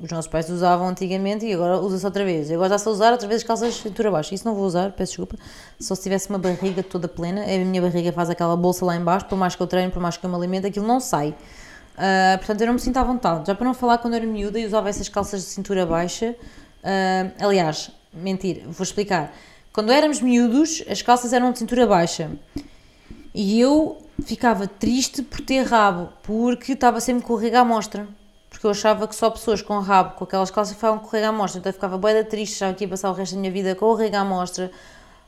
os 0.02 0.11
nossos 0.11 0.28
pais 0.28 0.50
usavam 0.50 0.88
antigamente 0.88 1.47
e 1.47 1.52
agora 1.52 1.78
usa-se 1.78 2.04
outra 2.04 2.25
vez. 2.25 2.50
Eu 2.50 2.56
agora 2.56 2.76
já 2.76 2.85
a 2.85 2.92
usar 2.92 3.12
outra 3.12 3.28
vez 3.28 3.42
as 3.42 3.47
calças 3.47 3.75
de 3.75 3.80
cintura 3.80 4.11
baixa. 4.11 4.35
Isso 4.35 4.44
não 4.44 4.54
vou 4.54 4.64
usar, 4.64 4.90
peço 4.90 5.12
desculpa. 5.12 5.37
Só 5.78 5.94
se 5.94 6.02
tivesse 6.02 6.28
uma 6.28 6.38
barriga 6.38 6.82
toda 6.82 7.06
plena, 7.06 7.44
a 7.44 7.59
minha 7.64 7.80
barriga 7.80 8.12
faz 8.12 8.28
aquela 8.28 8.56
bolsa 8.56 8.85
lá 8.85 8.97
embaixo, 8.97 9.26
por 9.26 9.38
mais 9.38 9.54
que 9.54 9.62
eu 9.62 9.66
treino, 9.66 9.92
por 9.92 10.02
mais 10.02 10.16
que 10.16 10.26
eu 10.26 10.30
me 10.30 10.35
alimente, 10.35 10.66
aquilo 10.66 10.87
não 10.87 10.99
sai. 10.99 11.28
Uh, 11.28 12.38
portanto, 12.38 12.61
eu 12.62 12.66
não 12.66 12.75
me 12.75 12.80
sinto 12.80 12.97
à 12.97 13.04
vontade. 13.04 13.47
Já 13.47 13.54
para 13.54 13.64
não 13.64 13.75
falar 13.75 13.99
quando 13.99 14.14
eu 14.14 14.18
era 14.18 14.26
miúda 14.26 14.59
e 14.59 14.66
usava 14.66 14.88
essas 14.88 15.09
calças 15.09 15.42
de 15.42 15.47
cintura 15.47 15.87
baixa. 15.87 16.35
Uh, 16.82 17.47
aliás, 17.47 17.92
mentir, 18.12 18.62
vou 18.66 18.82
explicar. 18.82 19.32
Quando 19.73 19.92
éramos 19.92 20.21
miúdos, 20.21 20.82
as 20.90 21.00
calças 21.00 21.32
eram 21.32 21.52
de 21.52 21.61
cintura 21.61 21.87
baixa. 21.87 22.30
E 23.32 23.61
eu 23.61 23.99
ficava 24.25 24.66
triste 24.66 25.23
por 25.23 25.40
ter 25.40 25.62
rabo, 25.62 26.09
porque 26.25 26.73
estava 26.73 27.00
sempre 27.00 27.25
com 27.25 27.35
o 27.35 27.37
rego 27.37 27.56
à 27.56 27.64
mostra 27.64 28.06
porque 28.62 28.69
eu 28.69 28.71
achava 28.71 29.09
que 29.09 29.16
só 29.16 29.28
pessoas 29.28 29.61
com 29.61 29.81
rabo, 29.81 30.14
com 30.14 30.23
aquelas 30.23 30.49
calças, 30.49 30.76
ficavam 30.76 31.00
com 31.00 31.09
o 31.09 31.11
rego 31.11 31.26
à 31.26 31.33
mostra, 31.33 31.59
então 31.59 31.71
eu 31.71 31.75
ficava 31.75 31.99
boeda 31.99 32.23
triste, 32.23 32.61
já 32.61 32.73
que 32.73 32.85
ia 32.85 32.88
passar 32.88 33.11
o 33.11 33.12
resto 33.12 33.35
da 33.35 33.40
minha 33.40 33.52
vida 33.52 33.75
com 33.75 33.87
o 33.87 33.95
rego 33.95 34.14
à 34.14 34.25
mostra. 34.25 34.71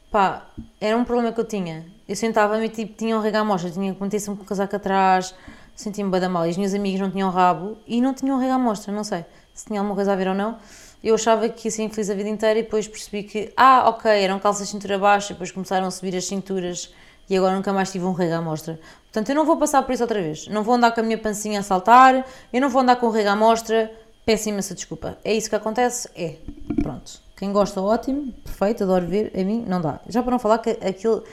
Pá, 0.09 0.47
era 0.81 0.97
um 0.97 1.03
problema 1.03 1.33
que 1.33 1.41
eu 1.41 1.45
tinha. 1.45 1.85
Eu 2.09 2.15
sentava-me 2.15 2.67
e 2.67 2.69
tipo, 2.69 2.97
tinha 2.97 3.19
o 3.19 3.21
rego 3.21 3.39
à 3.39 3.45
mostra, 3.45 3.69
tinha 3.73 3.93
que 3.93 4.01
meter-se-me 4.01 4.37
com 4.37 4.45
o 4.45 4.47
casaco 4.47 4.77
atrás, 4.77 5.35
sentia-me 5.75 6.13
bada 6.13 6.29
mal. 6.29 6.47
E 6.47 6.51
as 6.51 6.57
minhas 6.57 6.75
amigas 6.75 7.01
não 7.01 7.11
tinham 7.11 7.29
rabo 7.29 7.77
e 7.89 8.01
não 8.01 8.15
tinham 8.15 8.39
rego 8.39 8.53
à 8.53 8.59
mostra, 8.59 8.93
não 8.93 9.03
sei 9.03 9.25
se 9.53 9.67
tinha 9.67 9.81
alguma 9.81 9.97
coisa 9.97 10.13
a 10.13 10.17
ver 10.17 10.29
ou 10.29 10.35
não. 10.35 10.57
Eu 11.03 11.17
achava 11.17 11.49
que 11.49 11.67
ia 11.67 11.73
ser 11.73 11.83
infeliz 11.83 12.11
a 12.11 12.15
vida 12.15 12.29
inteira 12.29 12.61
e 12.61 12.63
depois 12.63 12.87
percebi 12.87 13.25
que, 13.25 13.53
ah, 13.57 13.89
ok, 13.89 14.13
eram 14.13 14.39
calças 14.39 14.69
cintura 14.69 14.97
baixa, 14.97 15.35
depois 15.35 15.51
começaram 15.51 15.89
a 15.89 15.91
subir 15.91 16.15
as 16.15 16.25
cinturas 16.25 16.95
e 17.29 17.37
agora 17.37 17.55
nunca 17.55 17.73
mais 17.73 17.91
tive 17.91 18.05
um 18.05 18.13
rego 18.13 18.35
à 18.35 18.41
mostra. 18.41 18.79
Portanto, 19.05 19.29
eu 19.29 19.35
não 19.35 19.45
vou 19.45 19.57
passar 19.57 19.83
por 19.83 19.93
isso 19.93 20.03
outra 20.03 20.21
vez. 20.21 20.49
Não 20.49 20.63
vou 20.63 20.75
andar 20.75 20.93
com 20.93 21.01
a 21.01 21.03
minha 21.03 21.19
pancinha 21.19 21.61
a 21.61 21.63
saltar, 21.63 22.27
eu 22.53 22.61
não 22.61 22.69
vou 22.69 22.83
andar 22.83 22.97
com 22.97 23.07
o 23.07 23.11
rego 23.11 23.29
à 23.29 23.37
mostra. 23.37 23.91
Peço 24.27 24.49
imensa 24.49 24.75
desculpa. 24.75 25.19
É 25.23 25.35
isso 25.35 25.49
que 25.49 25.57
acontece? 25.57 26.09
É. 26.17 26.37
Pronto. 26.83 27.21
Quem 27.37 27.53
gosta, 27.53 27.81
ótimo, 27.81 28.33
perfeito, 28.45 28.85
adoro 28.85 29.07
ver. 29.07 29.33
A 29.39 29.45
mim, 29.45 29.65
não 29.67 29.81
dá. 29.81 30.01
Já 30.09 30.23
para 30.23 30.33
não 30.33 30.39
falar 30.39 30.59
que 30.59 30.71
aquilo. 30.71 31.25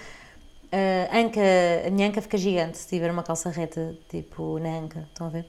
Uh, 0.73 1.13
anca, 1.13 1.41
a 1.85 1.89
minha 1.89 2.07
anca 2.07 2.21
fica 2.21 2.37
gigante 2.37 2.77
se 2.77 2.87
tiver 2.87 3.11
uma 3.11 3.23
calça 3.23 3.49
reta, 3.49 3.95
tipo 4.09 4.57
na 4.59 4.69
anca. 4.79 5.07
Estão 5.11 5.27
a 5.27 5.29
ver? 5.29 5.45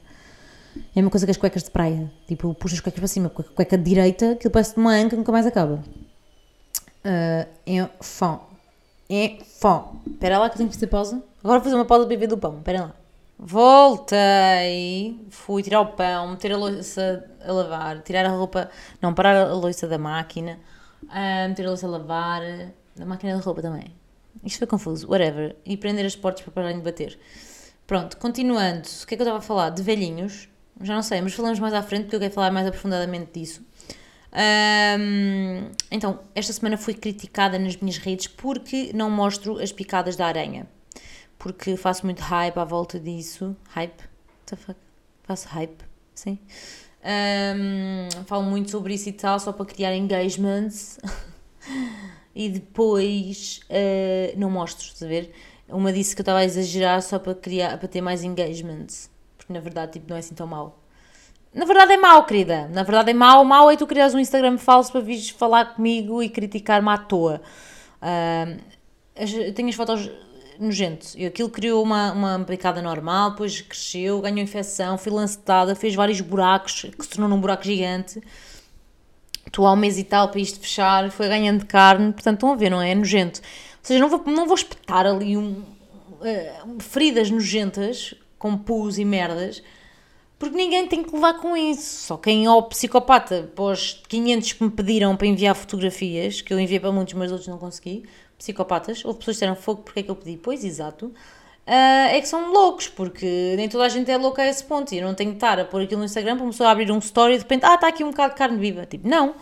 É 0.94 1.00
uma 1.00 1.10
coisa 1.10 1.26
que 1.26 1.30
as 1.30 1.36
cuecas 1.36 1.62
de 1.62 1.70
praia. 1.70 2.10
Tipo, 2.26 2.54
puxas 2.54 2.78
as 2.78 2.80
cuecas 2.80 2.98
para 2.98 3.08
cima, 3.08 3.28
com 3.28 3.42
a 3.42 3.44
cueca 3.44 3.78
direita, 3.78 4.32
aquilo 4.32 4.50
parece 4.50 4.76
uma 4.76 4.92
anca, 4.92 5.16
nunca 5.16 5.30
mais 5.30 5.46
acaba. 5.46 5.82
Uh, 7.04 7.46
enfant. 9.12 9.42
Enfant. 9.62 9.84
Espera 10.06 10.38
lá 10.38 10.48
que 10.48 10.54
eu 10.54 10.58
tenho 10.58 10.68
que 10.68 10.74
fazer 10.74 10.86
pausa. 10.86 11.22
Agora 11.42 11.58
vou 11.58 11.64
fazer 11.64 11.76
uma 11.76 11.84
pausa 11.84 12.04
para 12.04 12.08
beber 12.08 12.28
do 12.28 12.38
pão. 12.38 12.58
Espera 12.58 12.82
lá. 12.82 12.94
Voltei. 13.38 15.18
Fui 15.30 15.62
tirar 15.62 15.80
o 15.80 15.86
pão, 15.86 16.30
meter 16.30 16.52
a 16.52 16.56
louça 16.56 17.28
a 17.44 17.52
lavar, 17.52 18.00
tirar 18.02 18.24
a 18.24 18.28
roupa. 18.28 18.70
Não, 19.00 19.12
parar 19.12 19.36
a 19.36 19.52
louça 19.52 19.86
da 19.86 19.98
máquina. 19.98 20.58
Uh, 21.02 21.48
meter 21.48 21.66
a 21.66 21.68
louça 21.68 21.86
a 21.86 21.90
lavar. 21.90 22.42
Da 22.96 23.04
máquina 23.04 23.36
de 23.36 23.42
roupa 23.42 23.62
também. 23.62 23.94
Isto 24.44 24.58
foi 24.58 24.66
confuso. 24.66 25.08
Whatever. 25.08 25.56
E 25.64 25.76
prender 25.76 26.06
as 26.06 26.16
portas 26.16 26.42
para 26.42 26.52
pararem 26.52 26.78
de 26.78 26.84
bater. 26.84 27.18
Pronto, 27.86 28.16
continuando. 28.16 28.88
O 29.02 29.06
que 29.06 29.14
é 29.14 29.16
que 29.16 29.22
eu 29.22 29.26
estava 29.26 29.38
a 29.38 29.42
falar? 29.42 29.70
De 29.70 29.82
velhinhos. 29.82 30.48
Já 30.80 30.94
não 30.94 31.02
sei, 31.02 31.20
mas 31.20 31.34
falamos 31.34 31.58
mais 31.58 31.74
à 31.74 31.82
frente 31.82 32.04
porque 32.04 32.16
eu 32.16 32.20
quero 32.20 32.32
falar 32.32 32.50
mais 32.50 32.66
aprofundadamente 32.66 33.38
disso. 33.38 33.62
Um, 34.32 35.70
então, 35.90 36.20
esta 36.34 36.52
semana 36.52 36.78
fui 36.78 36.94
criticada 36.94 37.58
nas 37.58 37.76
minhas 37.76 37.98
redes 37.98 38.26
porque 38.26 38.90
não 38.94 39.10
mostro 39.10 39.58
as 39.58 39.72
picadas 39.72 40.16
da 40.16 40.26
aranha. 40.26 40.66
Porque 41.38 41.76
faço 41.76 42.06
muito 42.06 42.20
hype 42.20 42.56
à 42.56 42.64
volta 42.64 42.98
disso. 42.98 43.56
Hype? 43.70 44.00
What 44.00 44.46
the 44.46 44.56
fuck? 44.56 44.80
Faço 45.24 45.48
hype, 45.48 45.84
sim. 46.14 46.38
Um, 47.04 48.24
falo 48.26 48.44
muito 48.44 48.70
sobre 48.70 48.94
isso 48.94 49.08
e 49.08 49.12
tal, 49.12 49.38
só 49.38 49.52
para 49.52 49.66
criar 49.66 49.94
engagements. 49.94 50.98
e 52.34 52.48
depois 52.48 53.60
uh, 53.64 54.38
não 54.38 54.50
mostro, 54.50 54.84
estás 54.84 55.02
a 55.02 55.06
ver? 55.06 55.32
Uma 55.68 55.92
disse 55.92 56.14
que 56.14 56.20
eu 56.20 56.24
estava 56.24 56.40
a 56.40 56.44
exagerar 56.44 57.02
só 57.02 57.18
para, 57.18 57.34
criar, 57.34 57.78
para 57.78 57.88
ter 57.88 58.00
mais 58.00 58.22
engagements. 58.22 59.10
Porque 59.36 59.52
na 59.52 59.60
verdade 59.60 59.92
tipo, 59.92 60.08
não 60.08 60.16
é 60.16 60.20
assim 60.20 60.34
tão 60.34 60.46
mau. 60.46 60.81
Na 61.54 61.66
verdade 61.66 61.92
é 61.92 61.96
mau, 61.98 62.24
querida. 62.24 62.68
Na 62.68 62.82
verdade 62.82 63.10
é 63.10 63.14
mau. 63.14 63.44
Mau 63.44 63.70
é 63.70 63.76
tu 63.76 63.86
criares 63.86 64.14
um 64.14 64.18
Instagram 64.18 64.56
falso 64.56 64.90
para 64.90 65.00
vires 65.00 65.28
falar 65.28 65.74
comigo 65.74 66.22
e 66.22 66.28
criticar-me 66.28 66.88
à 66.88 66.96
toa. 66.96 67.42
Uh, 68.00 69.52
tenho 69.52 69.68
as 69.68 69.74
fotos 69.74 70.10
nojentas. 70.58 71.14
E 71.16 71.26
aquilo 71.26 71.50
criou 71.50 71.82
uma, 71.82 72.12
uma 72.12 72.38
picada 72.44 72.80
normal, 72.80 73.32
depois 73.32 73.60
cresceu, 73.60 74.20
ganhou 74.20 74.38
infecção, 74.38 74.96
foi 74.96 75.12
lançada, 75.12 75.74
fez 75.74 75.94
vários 75.94 76.20
buracos, 76.20 76.86
que 76.96 77.04
se 77.04 77.10
tornou 77.10 77.28
num 77.28 77.40
buraco 77.40 77.64
gigante. 77.64 78.22
Estou 79.46 79.66
há 79.66 79.72
um 79.72 79.76
mês 79.76 79.98
e 79.98 80.04
tal 80.04 80.30
para 80.30 80.40
isto 80.40 80.58
fechar, 80.60 81.10
foi 81.10 81.28
ganhando 81.28 81.66
carne, 81.66 82.12
portanto 82.12 82.36
estão 82.36 82.52
a 82.52 82.56
ver, 82.56 82.70
não 82.70 82.80
é? 82.80 82.92
É 82.92 82.94
nojento. 82.94 83.40
Ou 83.40 83.78
seja, 83.82 84.00
não 84.00 84.08
vou, 84.08 84.22
não 84.26 84.46
vou 84.46 84.54
espetar 84.54 85.04
ali 85.04 85.36
um, 85.36 85.62
uh, 86.20 86.80
feridas 86.80 87.30
nojentas 87.30 88.14
com 88.38 88.56
pus 88.56 88.96
e 88.96 89.04
merdas 89.04 89.62
porque 90.42 90.56
ninguém 90.56 90.88
tem 90.88 91.04
que 91.04 91.14
levar 91.14 91.34
com 91.34 91.56
isso. 91.56 92.06
Só 92.06 92.16
quem 92.16 92.46
é 92.46 92.50
o 92.50 92.60
psicopata, 92.64 93.48
pós 93.54 94.02
500 94.08 94.52
que 94.54 94.64
me 94.64 94.70
pediram 94.70 95.16
para 95.16 95.28
enviar 95.28 95.54
fotografias, 95.54 96.40
que 96.40 96.52
eu 96.52 96.58
enviei 96.58 96.80
para 96.80 96.90
muitos, 96.90 97.14
mas 97.14 97.30
outros 97.30 97.46
não 97.46 97.58
consegui, 97.58 98.02
psicopatas, 98.36 99.04
houve 99.04 99.20
pessoas 99.20 99.38
que 99.38 99.62
fogo, 99.62 99.82
porque 99.82 100.00
é 100.00 100.02
que 100.02 100.10
eu 100.10 100.16
pedi? 100.16 100.36
Pois, 100.36 100.64
exato. 100.64 101.06
Uh, 101.64 102.10
é 102.10 102.20
que 102.20 102.26
são 102.26 102.52
loucos, 102.52 102.88
porque 102.88 103.54
nem 103.56 103.68
toda 103.68 103.84
a 103.84 103.88
gente 103.88 104.10
é 104.10 104.16
louca 104.16 104.42
a 104.42 104.48
esse 104.48 104.64
ponto. 104.64 104.92
E 104.92 104.98
eu 104.98 105.06
não 105.06 105.14
tenho 105.14 105.30
que 105.30 105.36
estar 105.36 105.60
a 105.60 105.64
pôr 105.64 105.82
aquilo 105.82 106.00
no 106.00 106.06
Instagram 106.06 106.34
para 106.34 106.44
uma 106.44 106.50
pessoa 106.50 106.70
abrir 106.70 106.90
um 106.90 106.98
story 106.98 107.34
e 107.34 107.36
de 107.36 107.42
repente, 107.44 107.64
ah, 107.64 107.74
está 107.74 107.86
aqui 107.86 108.02
um 108.02 108.10
bocado 108.10 108.32
de 108.32 108.38
carne 108.38 108.58
viva. 108.58 108.84
Tipo, 108.84 109.06
não. 109.06 109.36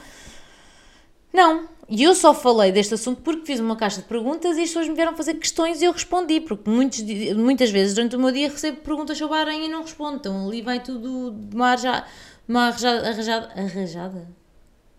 Não. 1.32 1.66
E 1.90 2.04
eu 2.04 2.14
só 2.14 2.32
falei 2.32 2.70
deste 2.70 2.94
assunto 2.94 3.20
porque 3.20 3.44
fiz 3.44 3.58
uma 3.58 3.74
caixa 3.74 4.00
de 4.00 4.06
perguntas 4.06 4.56
e 4.56 4.62
as 4.62 4.68
pessoas 4.68 4.86
me 4.86 4.94
vieram 4.94 5.16
fazer 5.16 5.34
questões 5.34 5.82
e 5.82 5.86
eu 5.86 5.92
respondi, 5.92 6.40
porque 6.40 6.70
muitos, 6.70 7.02
muitas 7.34 7.68
vezes 7.68 7.96
durante 7.96 8.14
o 8.14 8.20
meu 8.20 8.30
dia 8.30 8.48
recebo 8.48 8.76
perguntas 8.80 9.18
sobre 9.18 9.36
a 9.36 9.40
aranha 9.40 9.66
e 9.66 9.68
não 9.68 9.82
respondo. 9.82 10.18
Então 10.18 10.46
ali 10.46 10.62
vai 10.62 10.78
tudo 10.78 11.32
de 11.32 11.56
uma, 11.56 11.70
arja, 11.70 12.04
uma 12.46 12.68
arrajada, 12.68 13.08
arrajada. 13.08 13.52
Arrajada? 13.56 14.28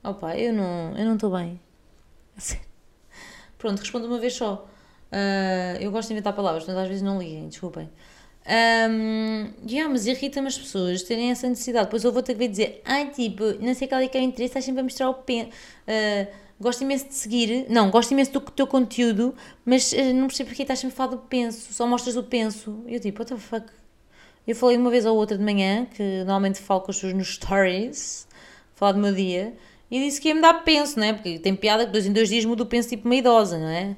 Opa, 0.04 0.36
eu 0.36 0.52
não 0.52 0.94
eu 0.98 1.06
não 1.06 1.16
estou 1.16 1.32
bem. 1.32 1.62
Pronto, 3.58 3.80
respondo 3.80 4.08
uma 4.08 4.20
vez 4.20 4.34
só. 4.34 4.68
Uh, 5.14 5.78
eu 5.80 5.92
gosto 5.92 6.10
de 6.10 6.16
inventar 6.16 6.34
palavras, 6.34 6.66
mas 6.68 6.76
às 6.76 6.88
vezes 6.90 7.02
não 7.02 7.18
liguem, 7.18 7.48
desculpem. 7.48 7.90
Um, 8.46 9.54
yeah, 9.66 9.90
mas 9.90 10.08
irrita-me 10.08 10.48
as 10.48 10.58
pessoas 10.58 11.04
terem 11.04 11.32
essa 11.32 11.48
necessidade. 11.48 11.86
Depois 11.86 12.04
eu 12.04 12.12
vou 12.12 12.22
ter 12.22 12.36
que 12.36 12.48
dizer, 12.50 12.82
ai, 12.84 13.12
tipo, 13.12 13.44
não 13.62 13.74
sei 13.74 13.88
qual 13.88 14.02
é 14.02 14.08
que 14.10 14.18
é 14.18 14.22
o 14.22 14.24
interesse, 14.24 14.50
estás 14.50 14.66
sempre 14.66 14.82
a 14.82 14.84
mostrar 14.84 15.10
o 15.10 15.14
pen. 15.14 15.44
Uh, 15.88 16.51
gosto 16.62 16.84
imenso 16.84 17.08
de 17.08 17.16
seguir, 17.16 17.66
não, 17.70 17.90
gosto 17.90 18.12
imenso 18.12 18.32
do 18.32 18.40
teu 18.40 18.68
conteúdo, 18.68 19.36
mas 19.66 19.92
uh, 19.92 20.14
não 20.14 20.28
percebo 20.28 20.50
porque 20.50 20.62
estás 20.62 20.80
sempre 20.80 20.94
a 20.94 20.98
falar 20.98 21.10
do 21.12 21.18
penso, 21.18 21.74
só 21.74 21.88
mostras 21.88 22.16
o 22.16 22.24
penso. 22.24 22.84
Eu 22.88 23.00
tipo, 23.00 23.20
what 23.20 23.34
the 23.34 23.40
fuck? 23.40 23.66
Eu 24.48 24.56
falei 24.56 24.78
uma 24.78 24.90
vez 24.90 25.06
ou 25.06 25.16
outra 25.18 25.38
de 25.38 25.44
manhã, 25.44 25.86
que 25.86 26.20
normalmente 26.20 26.60
falo 26.60 26.82
com 26.82 26.92
as 26.92 26.98
pessoas 26.98 27.14
nos 27.14 27.36
stories, 27.36 28.28
falar 28.76 28.94
do 28.94 29.00
meu 29.00 29.14
dia, 29.14 29.54
e 29.90 30.00
disse 30.00 30.22
que 30.22 30.30
ia 30.30 30.36
me 30.36 30.42
dar 30.42 30.64
penso, 30.64 30.98
não 31.00 31.06
é? 31.06 31.14
Porque 31.14 31.40
tem 31.40 31.56
piada 31.56 31.86
que 31.86 31.92
dois 31.92 32.06
em 32.06 32.14
dois 32.14 32.30
dias 32.30 32.46
muda 32.46 32.64
o 32.64 32.66
penso 32.66 32.90
tipo 32.90 33.08
uma 33.08 33.16
idosa, 33.16 33.58
não 33.58 33.68
é? 33.68 33.96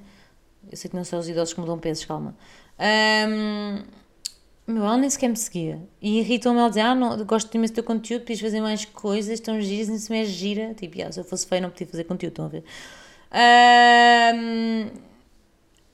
Eu 0.71 0.77
sei 0.77 0.89
que 0.89 0.95
não 0.95 1.03
são 1.03 1.19
os 1.19 1.29
idosos 1.29 1.53
que 1.53 1.59
mudam 1.59 1.77
pensos, 1.77 2.05
calma. 2.05 2.35
Um, 2.79 3.83
meu, 4.65 4.83
ela 4.83 4.97
nem 4.97 5.09
sequer 5.09 5.27
me 5.27 5.35
seguia. 5.35 5.81
E 6.01 6.19
irritou-me 6.19 6.59
ela 6.59 6.69
dizer, 6.69 6.81
ah, 6.81 6.95
não, 6.95 7.23
gosto 7.25 7.53
imenso 7.55 7.73
do 7.73 7.75
teu 7.75 7.83
conteúdo, 7.83 8.21
podias 8.21 8.39
fazer 8.39 8.61
mais 8.61 8.85
coisas, 8.85 9.33
estão 9.33 9.59
giras, 9.59 9.89
nem 9.89 9.97
se 9.97 10.11
me 10.11 10.21
é 10.21 10.25
gira. 10.25 10.73
Tipo, 10.73 10.95
yeah, 10.95 11.11
se 11.11 11.19
eu 11.19 11.23
fosse 11.25 11.45
feia 11.45 11.61
não 11.61 11.69
podia 11.69 11.87
fazer 11.87 12.05
conteúdo, 12.05 12.31
estão 12.31 12.45
a 12.45 12.47
ver? 12.47 12.63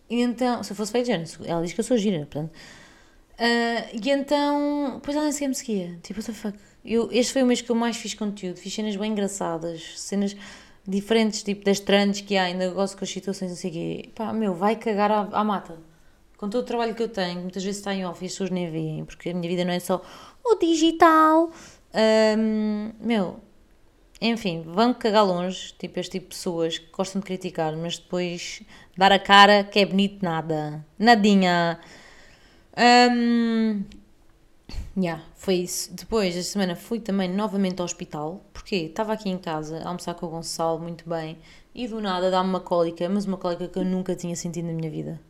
E 0.10 0.22
então, 0.22 0.64
se 0.64 0.72
eu 0.72 0.76
fosse 0.76 0.92
feia, 0.92 1.04
ela 1.46 1.64
diz 1.64 1.74
que 1.74 1.80
eu 1.80 1.84
sou 1.84 1.98
gira, 1.98 2.20
portanto. 2.20 2.52
Uh, 3.40 4.00
e 4.04 4.10
então, 4.10 4.96
depois 4.96 5.16
ela 5.16 5.24
nem 5.26 5.32
sequer 5.32 5.48
me 5.48 5.56
seguia. 5.56 6.00
Tipo, 6.04 6.20
what 6.20 6.32
the 6.32 6.38
fuck? 6.38 6.58
Eu, 6.84 7.10
este 7.12 7.34
foi 7.34 7.44
o 7.44 7.46
mês 7.46 7.62
que 7.62 7.70
eu 7.70 7.76
mais 7.76 7.98
fiz 7.98 8.14
conteúdo, 8.14 8.58
fiz 8.58 8.74
cenas 8.74 8.96
bem 8.96 9.12
engraçadas, 9.12 10.00
cenas 10.00 10.36
diferentes, 10.88 11.44
tipo 11.44 11.64
das 11.64 11.80
trends 11.80 12.22
que 12.22 12.38
há, 12.38 12.44
ainda 12.44 12.70
gosto 12.70 12.98
com 12.98 13.04
as 13.04 13.10
situações, 13.10 13.50
não 13.50 13.58
sei 13.58 13.70
o 13.70 13.74
quê. 13.74 14.10
Pá, 14.16 14.34
meu, 14.34 14.54
vai 14.54 14.76
cagar 14.76 15.12
à, 15.12 15.22
à 15.32 15.44
mata 15.44 15.89
com 16.40 16.50
todo 16.50 16.62
o 16.64 16.66
trabalho 16.66 16.96
que 16.96 17.04
eu 17.04 17.10
tenho, 17.10 17.42
muitas 17.42 17.62
vezes 17.62 17.80
está 17.80 17.94
em 17.94 18.06
off 18.06 18.24
e 18.24 18.26
as 18.26 18.32
pessoas 18.32 18.50
nem 18.50 18.72
veem, 18.72 19.04
porque 19.04 19.30
a 19.30 19.34
minha 19.34 19.50
vida 19.50 19.66
não 19.66 19.74
é 19.74 19.80
só 19.80 20.02
o 20.42 20.56
digital. 20.56 21.52
Um, 22.38 22.92
meu, 23.02 23.42
enfim, 24.22 24.62
vão 24.66 24.94
cagar 24.94 25.26
longe, 25.26 25.74
tipo 25.78 26.00
este 26.00 26.14
tipo 26.14 26.30
de 26.30 26.36
pessoas 26.36 26.78
que 26.78 26.90
gostam 26.94 27.20
de 27.20 27.26
criticar, 27.26 27.76
mas 27.76 27.98
depois 27.98 28.64
dar 28.98 29.12
a 29.12 29.20
cara 29.20 29.66
que 29.66 29.80
é 29.80 29.86
bonito 29.86 30.24
nada, 30.24 30.86
nadinha. 30.98 31.78
Um, 33.12 33.84
yeah, 34.98 35.22
foi 35.36 35.56
isso. 35.56 35.94
Depois, 35.94 36.38
esta 36.38 36.54
semana, 36.54 36.74
fui 36.74 37.02
também 37.02 37.28
novamente 37.30 37.82
ao 37.82 37.86
hospital, 37.86 38.46
porque 38.54 38.76
estava 38.78 39.12
aqui 39.12 39.30
em 39.30 39.38
casa 39.38 39.80
a 39.84 39.90
almoçar 39.90 40.14
com 40.14 40.28
o 40.28 40.30
Gonçalo 40.30 40.80
muito 40.80 41.08
bem 41.10 41.38
e 41.76 41.86
do 41.86 42.00
nada 42.00 42.32
dá-me 42.32 42.50
uma 42.50 42.62
cólica, 42.62 43.10
mas 43.10 43.26
uma 43.26 43.38
cólica 43.38 43.68
que 43.68 43.78
eu 43.78 43.84
nunca 43.84 44.16
tinha 44.16 44.38
sentido 44.38 44.68
na 44.68 44.74
minha 44.74 44.90
vida 44.90 45.29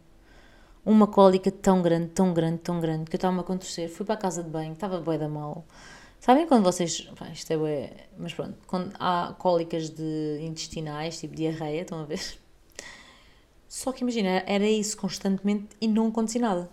uma 0.86 1.07
cólica 1.07 1.51
tão 1.51 1.81
grande, 1.81 2.09
tão 2.09 2.33
grande, 2.33 2.59
tão 2.59 2.79
grande, 2.79 3.05
que 3.09 3.15
eu 3.15 3.17
estava-me 3.17 3.39
a 3.39 3.41
acontecer. 3.41 3.88
Fui 3.89 4.05
para 4.05 4.15
a 4.15 4.17
casa 4.17 4.43
de 4.43 4.50
banho, 4.50 4.74
estava 4.74 5.00
bem 5.00 5.17
da 5.17 5.27
mal. 5.27 5.65
Sabem 6.19 6.48
quando 6.48 6.63
vocês. 6.63 7.07
Isto 7.33 7.53
é 7.53 7.57
bué, 7.57 7.91
mas 8.17 8.33
pronto, 8.33 8.57
quando 8.67 8.93
há 9.00 9.36
cólicas 9.38 9.89
de 9.89 10.39
intestinais, 10.41 11.19
tipo 11.19 11.36
diarreia, 11.36 11.81
estão 11.81 12.01
a 12.01 12.05
ver? 12.05 12.21
Só 13.67 13.91
que 13.91 14.01
imagina, 14.01 14.43
era 14.48 14.67
isso 14.67 14.98
constantemente 14.98 15.67
e 15.79 15.88
não 15.88 16.07
acontecia 16.07 16.41
nada. 16.41 16.69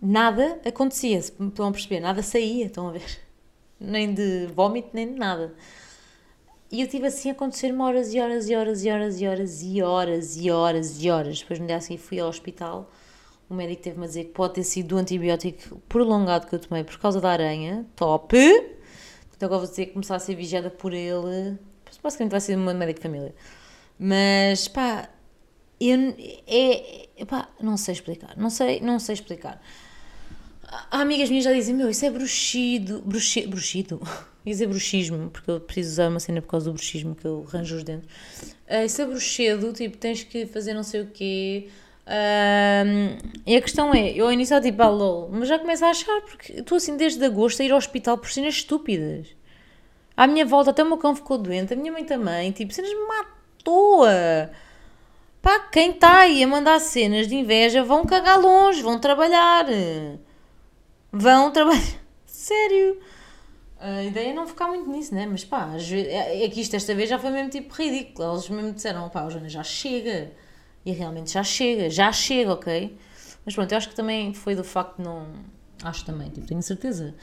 Nada 0.00 0.60
acontecia, 0.64 1.18
estão 1.18 1.68
a 1.68 1.72
perceber? 1.72 2.00
Nada 2.00 2.22
saía, 2.22 2.66
estão 2.66 2.88
a 2.88 2.92
ver? 2.92 3.18
Nem 3.80 4.12
de 4.12 4.46
vómito, 4.54 4.90
nem 4.92 5.12
de 5.12 5.18
nada. 5.18 5.54
E 6.70 6.82
eu 6.82 6.88
tive 6.88 7.06
assim 7.06 7.30
a 7.30 7.32
acontecer-me 7.32 7.80
horas 7.80 8.12
e 8.12 8.20
horas 8.20 8.48
e 8.48 8.56
horas 8.56 8.84
e 8.84 8.88
horas 8.88 9.20
e 9.20 9.26
horas 9.26 9.62
e 9.62 9.80
horas 9.82 10.36
e 10.36 10.50
horas 10.50 11.02
e 11.02 11.10
horas. 11.10 11.40
Depois 11.40 11.58
no 11.60 11.66
dia 11.66 11.80
seguinte 11.80 12.02
fui 12.02 12.18
ao 12.18 12.28
hospital 12.28 12.90
o 13.48 13.54
médico 13.54 13.82
teve-me 13.82 14.04
a 14.04 14.08
dizer 14.08 14.24
que 14.24 14.32
pode 14.32 14.54
ter 14.54 14.64
sido 14.64 14.88
do 14.88 14.96
antibiótico 14.96 15.80
prolongado 15.88 16.46
que 16.46 16.54
eu 16.54 16.58
tomei 16.58 16.82
por 16.82 16.98
causa 16.98 17.20
da 17.20 17.30
aranha. 17.30 17.86
Top! 17.94 18.36
Então 18.36 19.46
agora 19.46 19.60
vou 19.60 19.70
dizer 19.70 19.86
que 19.86 19.92
começar 19.92 20.16
a 20.16 20.18
ser 20.18 20.34
vigiada 20.34 20.68
por 20.68 20.92
ele. 20.92 21.56
Basicamente 22.02 22.32
vai 22.32 22.40
ser 22.40 22.56
uma 22.56 22.74
médica 22.74 23.00
de 23.00 23.02
família. 23.02 23.34
Mas 23.98 24.66
pá, 24.66 25.08
eu, 25.80 26.14
é, 26.46 27.24
pá, 27.24 27.48
não 27.60 27.76
sei 27.76 27.94
explicar. 27.94 28.36
Não 28.36 28.50
sei, 28.50 28.80
não 28.80 28.98
sei 28.98 29.14
explicar. 29.14 29.62
Há 30.90 31.00
amigas 31.00 31.28
minhas 31.30 31.44
já 31.44 31.52
dizem, 31.52 31.74
meu, 31.74 31.88
isso 31.88 32.04
é 32.04 32.10
bruxido. 32.10 33.00
Bruxi, 33.02 33.46
bruxido? 33.46 34.00
Ia 34.46 34.52
dizer 34.52 34.66
bruxismo, 34.68 35.28
porque 35.28 35.50
eu 35.50 35.60
preciso 35.60 35.90
usar 35.90 36.08
uma 36.08 36.20
cena 36.20 36.40
por 36.40 36.48
causa 36.48 36.66
do 36.66 36.72
bruxismo 36.72 37.14
que 37.14 37.26
eu 37.26 37.44
arranjo 37.48 37.76
os 37.76 37.82
dentes. 37.82 38.08
Uh, 38.70 38.86
isso 38.86 39.02
é 39.02 39.04
bruxedo, 39.04 39.72
tipo, 39.72 39.98
tens 39.98 40.22
que 40.22 40.46
fazer 40.46 40.72
não 40.72 40.82
sei 40.82 41.02
o 41.02 41.06
quê 41.08 41.68
um, 42.06 43.18
e 43.44 43.56
a 43.56 43.60
questão 43.60 43.92
é, 43.92 44.12
eu 44.12 44.26
ao 44.26 44.32
início 44.32 44.60
tipo, 44.60 44.80
ah, 44.80 44.88
lol, 44.88 45.28
mas 45.32 45.48
já 45.48 45.58
começo 45.58 45.84
a 45.84 45.90
achar, 45.90 46.20
porque 46.22 46.52
estou 46.60 46.76
assim 46.76 46.96
desde 46.96 47.24
agosto 47.24 47.60
a 47.60 47.64
ir 47.64 47.72
ao 47.72 47.78
hospital 47.78 48.16
por 48.16 48.30
cenas 48.30 48.54
estúpidas. 48.54 49.26
À 50.16 50.26
minha 50.26 50.46
volta 50.46 50.70
até 50.70 50.82
o 50.84 50.86
meu 50.86 50.98
cão 50.98 51.16
ficou 51.16 51.36
doente, 51.36 51.74
a 51.74 51.76
minha 51.76 51.92
mãe 51.92 52.04
também, 52.04 52.52
tipo, 52.52 52.72
cenas 52.72 52.92
matou 53.08 54.04
-a. 54.04 54.50
Pá, 55.42 55.60
quem 55.60 55.90
está 55.90 56.20
aí 56.20 56.42
a 56.42 56.46
mandar 56.46 56.80
cenas 56.80 57.26
de 57.28 57.34
inveja 57.36 57.82
vão 57.82 58.04
cagar 58.04 58.40
longe, 58.40 58.82
vão 58.82 58.98
trabalhar. 59.00 59.66
Vão 61.12 61.50
trabalhar. 61.50 61.82
Sério. 62.26 62.98
A 63.78 64.02
ideia 64.02 64.30
é 64.30 64.32
não 64.32 64.46
ficar 64.46 64.68
muito 64.68 64.88
nisso, 64.90 65.14
né? 65.14 65.26
Mas 65.26 65.44
pá, 65.44 65.70
é 65.78 66.44
é 66.44 66.48
que 66.48 66.60
isto 66.60 66.74
esta 66.74 66.94
vez 66.94 67.10
já 67.10 67.18
foi 67.18 67.30
mesmo 67.30 67.50
tipo 67.50 67.74
ridículo. 67.74 68.32
Eles 68.32 68.48
mesmo 68.48 68.72
disseram, 68.72 69.08
pá, 69.08 69.28
Joana, 69.28 69.48
já 69.48 69.62
chega. 69.62 70.32
E 70.84 70.92
realmente 70.92 71.32
já 71.32 71.42
chega, 71.42 71.90
já 71.90 72.12
chega, 72.12 72.52
ok? 72.52 72.96
Mas 73.44 73.54
pronto, 73.54 73.72
eu 73.72 73.78
acho 73.78 73.88
que 73.88 73.94
também 73.94 74.32
foi 74.32 74.54
do 74.54 74.64
facto 74.64 74.96
de 74.98 75.02
não. 75.04 75.26
Acho 75.82 76.04
também, 76.04 76.30
tipo, 76.30 76.46
tenho 76.46 76.62
certeza. 76.62 77.14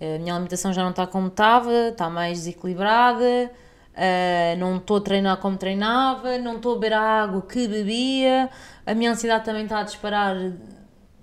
A 0.00 0.18
minha 0.18 0.34
alimentação 0.34 0.72
já 0.72 0.82
não 0.82 0.90
está 0.90 1.06
como 1.06 1.28
estava, 1.28 1.88
está 1.90 2.10
mais 2.10 2.38
desequilibrada, 2.38 3.50
uh, 3.94 4.58
não 4.58 4.78
estou 4.78 4.96
a 4.96 5.00
treinar 5.00 5.36
como 5.38 5.56
treinava, 5.56 6.38
não 6.38 6.56
estou 6.56 6.72
a 6.72 6.74
beber 6.74 6.94
a 6.94 7.22
água 7.22 7.42
que 7.42 7.68
bebia, 7.68 8.50
a 8.84 8.94
minha 8.94 9.12
ansiedade 9.12 9.44
também 9.44 9.62
está 9.62 9.78
a 9.78 9.82
disparar 9.84 10.36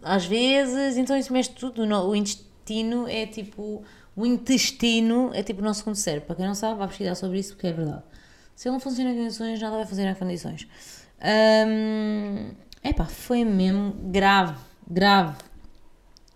às 0.01 0.25
vezes, 0.25 0.97
então 0.97 1.17
isso 1.17 1.33
mexe 1.33 1.51
tudo. 1.51 1.83
O 1.83 2.15
intestino 2.15 3.07
é 3.07 3.25
tipo. 3.25 3.83
O 4.19 4.25
intestino 4.25 5.31
é 5.33 5.41
tipo 5.41 5.61
o 5.61 5.63
nosso 5.63 5.79
segundo 5.79 5.95
cérebro. 5.95 6.27
Para 6.27 6.35
quem 6.35 6.45
não 6.45 6.53
sabe, 6.53 6.77
vai 6.77 6.89
pesquisar 6.89 7.15
sobre 7.15 7.39
isso 7.39 7.53
porque 7.53 7.67
é 7.67 7.71
verdade. 7.71 8.03
Se 8.53 8.67
ele 8.67 8.73
não 8.73 8.79
funciona 8.81 9.11
em 9.11 9.15
condições, 9.17 9.61
nada 9.61 9.77
vai 9.77 9.85
fazer 9.85 10.05
em 10.05 10.13
condições. 10.13 10.67
Um, 11.65 12.51
epá, 12.83 13.05
foi 13.05 13.45
mesmo 13.45 13.93
grave, 14.11 14.59
grave. 14.85 15.37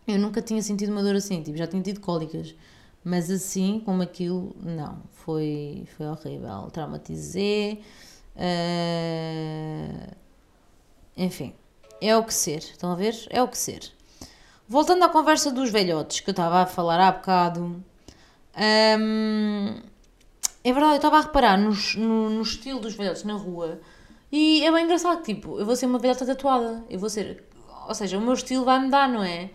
Eu 0.08 0.18
nunca 0.18 0.42
tinha 0.42 0.62
sentido 0.62 0.94
uma 0.94 1.04
dor 1.04 1.18
assim, 1.18 1.44
tipo, 1.44 1.58
já 1.58 1.68
tinha 1.68 1.84
tido 1.84 2.00
cólicas, 2.00 2.56
mas 3.04 3.30
assim, 3.30 3.82
como 3.84 4.02
aquilo, 4.02 4.56
não, 4.63 5.04
foi, 5.12 5.86
foi 5.98 6.06
horrível. 6.06 6.72
Traumatizei, 6.72 7.82
uh, 8.38 10.16
enfim, 11.18 11.54
é 12.00 12.16
o 12.16 12.24
que 12.24 12.34
ser, 12.34 12.60
estão 12.60 12.94
a 12.94 12.96
ver? 12.96 13.13
É 13.30 13.44
o 13.44 13.48
que 13.50 13.58
ser. 13.58 13.92
Voltando 14.67 15.03
à 15.03 15.10
conversa 15.10 15.51
dos 15.51 15.70
velhotes 15.70 16.22
que 16.22 16.29
eu 16.29 16.32
estava 16.32 16.62
a 16.62 16.65
falar 16.65 17.00
há 17.00 17.12
bocado, 17.12 17.84
um, 18.58 19.82
é 20.63 20.72
verdade, 20.72 20.93
eu 20.93 20.98
estava 20.98 21.17
a 21.17 21.22
reparar 21.22 21.58
nos, 21.58 21.96
no, 21.96 22.29
no 22.29 22.41
estilo 22.41 22.79
dos 22.79 22.96
velhotes 22.96 23.24
na 23.24 23.34
rua 23.34 23.82
e 24.32 24.65
é 24.65 24.72
bem 24.72 24.86
engraçado, 24.86 25.22
tipo, 25.22 25.60
eu 25.60 25.65
vou 25.65 25.75
ser 25.75 25.86
uma 25.86 26.00
velhota 26.00 26.25
tatuada, 26.25 26.84
eu 26.89 26.98
vou 26.98 27.10
ser, 27.10 27.43
ou 27.88 27.93
seja, 27.93 28.17
o 28.17 28.22
meu 28.22 28.34
estilo 28.34 28.63
vai 28.63 28.79
mudar, 28.79 29.10
não 29.10 29.24
é? 29.24 29.50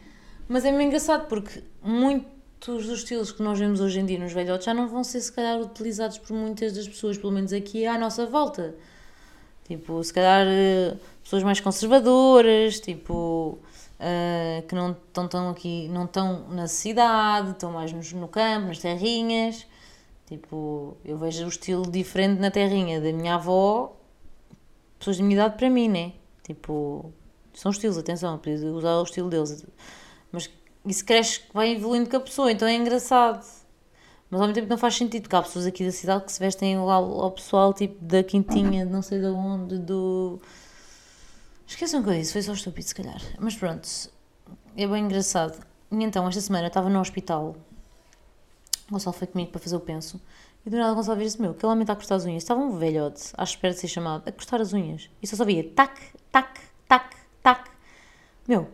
Mas 0.46 0.64
é 0.64 0.70
bem 0.70 0.86
engraçado 0.86 1.26
porque 1.26 1.64
muitos 1.82 2.86
dos 2.86 2.98
estilos 2.98 3.32
que 3.32 3.42
nós 3.42 3.58
vemos 3.58 3.80
hoje 3.80 4.00
em 4.00 4.06
dia 4.06 4.18
nos 4.18 4.32
velhotes 4.32 4.66
já 4.66 4.74
não 4.74 4.88
vão 4.88 5.02
ser, 5.02 5.20
se 5.20 5.32
calhar, 5.32 5.58
utilizados 5.58 6.18
por 6.18 6.36
muitas 6.36 6.74
das 6.74 6.86
pessoas, 6.86 7.16
pelo 7.16 7.32
menos 7.32 7.52
aqui 7.52 7.86
à 7.86 7.98
nossa 7.98 8.26
volta. 8.26 8.74
Tipo, 9.64 10.02
se 10.02 10.12
calhar 10.12 10.46
eh, 10.46 10.96
pessoas 11.22 11.42
mais 11.42 11.60
conservadoras, 11.60 12.80
tipo, 12.80 13.58
uh, 14.00 14.67
que 14.67 14.75
não 14.75 14.93
estão 14.93 15.28
tão 15.28 15.50
aqui, 15.50 15.88
não 15.88 16.05
estão 16.05 16.49
na 16.49 16.67
cidade, 16.67 17.50
estão 17.50 17.73
mais 17.73 17.93
no, 17.93 18.21
no 18.21 18.28
campo, 18.28 18.69
nas 18.69 18.78
terrinhas. 18.78 19.67
Tipo, 20.26 20.97
eu 21.05 21.17
vejo 21.17 21.45
o 21.45 21.49
estilo 21.49 21.90
diferente 21.90 22.38
na 22.40 22.50
terrinha 22.50 23.00
da 23.00 23.12
minha 23.12 23.37
avó 23.37 23.99
pessoas 24.99 25.17
de 25.17 25.23
minha 25.23 25.37
idade 25.37 25.57
para 25.57 25.71
mim, 25.71 25.88
né? 25.88 26.12
Tipo, 26.43 27.12
são 27.55 27.71
estilos, 27.71 27.97
atenção, 27.97 28.38
podia 28.38 28.57
usar 28.73 28.97
o 28.97 29.02
estilo 29.02 29.31
deles. 29.31 29.64
Mas 30.33 30.50
isso 30.85 31.05
cresce, 31.05 31.43
vai 31.52 31.73
evoluindo 31.73 32.11
com 32.11 32.17
a 32.17 32.21
pessoa, 32.21 32.50
então 32.50 32.67
é 32.67 32.75
engraçado. 32.75 33.47
Mas 34.31 34.40
ao 34.40 34.47
mesmo 34.47 34.55
tempo 34.55 34.69
não 34.69 34.78
faz 34.78 34.97
sentido, 34.97 35.23
porque 35.23 35.37
há 35.37 35.43
pessoas 35.43 35.67
aqui 35.67 35.85
da 35.85 35.93
cidade 35.93 36.25
que 36.25 36.33
se 36.33 36.40
vestem 36.40 36.75
igual 36.75 37.21
ao 37.21 37.31
pessoal, 37.31 37.73
tipo, 37.73 38.05
da 38.05 38.23
quintinha, 38.23 38.85
não 38.85 39.00
sei 39.00 39.21
de 39.21 39.26
onde, 39.26 39.78
do... 39.78 40.40
Esqueçam 41.68 42.02
que 42.02 42.08
eu 42.08 42.14
disse, 42.14 42.32
foi 42.32 42.40
só 42.40 42.54
estúpido, 42.54 42.88
se 42.88 42.94
calhar. 42.94 43.20
Mas 43.38 43.54
pronto, 43.54 43.87
é 44.75 44.87
bem 44.87 45.04
engraçado. 45.04 45.62
E 45.92 46.02
então, 46.02 46.26
esta 46.26 46.40
semana 46.40 46.64
eu 46.64 46.68
estava 46.68 46.88
no 46.88 46.98
hospital, 46.98 47.54
o 48.88 48.92
Gonçalo 48.92 49.14
foi 49.14 49.26
comigo 49.26 49.50
para 49.50 49.60
fazer 49.60 49.76
o 49.76 49.80
penso, 49.80 50.18
e 50.64 50.70
do 50.70 50.78
nada 50.78 50.92
o 50.92 50.94
Gonçalo 50.96 51.20
disse: 51.20 51.40
Meu, 51.40 51.50
aquele 51.50 51.70
homem 51.70 51.82
está 51.82 51.93
a 51.93 51.97
cortar 51.97 52.14
as 52.14 52.25
unhas. 52.25 52.43
Estava 52.43 52.60
um 52.60 52.78
velhote 52.78 53.32
à 53.36 53.45
espera 53.45 53.75
de 53.75 53.80
ser 53.80 53.88
chamado 53.88 54.26
a 54.26 54.32
cortar 54.32 54.62
as 54.62 54.73
unhas. 54.73 55.10
E 55.23 55.26
só 55.26 55.36
sabia 55.36 55.62
tac, 55.62 56.00
tac, 56.32 56.58
tac, 56.88 57.14
tac. 57.43 57.71
Meu. 58.49 58.69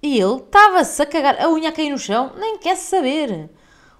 E 0.00 0.18
ele 0.18 0.36
estava-se 0.36 1.02
a 1.02 1.06
cagar, 1.06 1.42
a 1.42 1.50
unha 1.50 1.70
a 1.70 1.72
cair 1.72 1.90
no 1.90 1.98
chão, 1.98 2.32
nem 2.36 2.56
quer 2.58 2.76
saber. 2.76 3.50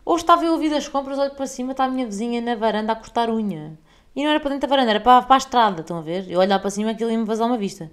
Ou 0.04 0.16
estava 0.16 0.44
eu 0.44 0.52
a 0.52 0.54
ouvir 0.54 0.70
das 0.70 0.86
compras, 0.86 1.18
olho 1.18 1.34
para 1.34 1.46
cima, 1.46 1.72
está 1.72 1.84
a 1.84 1.88
minha 1.88 2.06
vizinha 2.06 2.40
na 2.40 2.54
varanda 2.54 2.92
a 2.92 2.96
cortar 2.96 3.28
unha. 3.28 3.76
E 4.14 4.24
não 4.24 4.30
era 4.30 4.40
para 4.40 4.50
dentro 4.50 4.68
da 4.68 4.74
varanda, 4.74 4.90
era 4.90 5.00
para, 5.00 5.22
para 5.22 5.36
a 5.36 5.38
estrada, 5.38 5.80
estão 5.82 5.98
a 5.98 6.02
ver? 6.02 6.30
Eu 6.30 6.40
olhar 6.40 6.58
para 6.58 6.70
cima 6.70 6.90
aquilo 6.90 7.10
ia 7.10 7.18
me 7.18 7.24
vazar 7.24 7.46
uma 7.46 7.56
vista. 7.56 7.90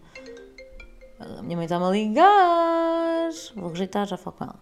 A 1.19 1.41
minha 1.41 1.55
mãe 1.55 1.65
está-me 1.65 1.85
a 1.85 1.89
ligar. 1.89 3.29
Vou 3.55 3.69
rejeitar, 3.69 4.05
já 4.07 4.17
falo 4.17 4.35
com 4.35 4.43
ela. 4.45 4.59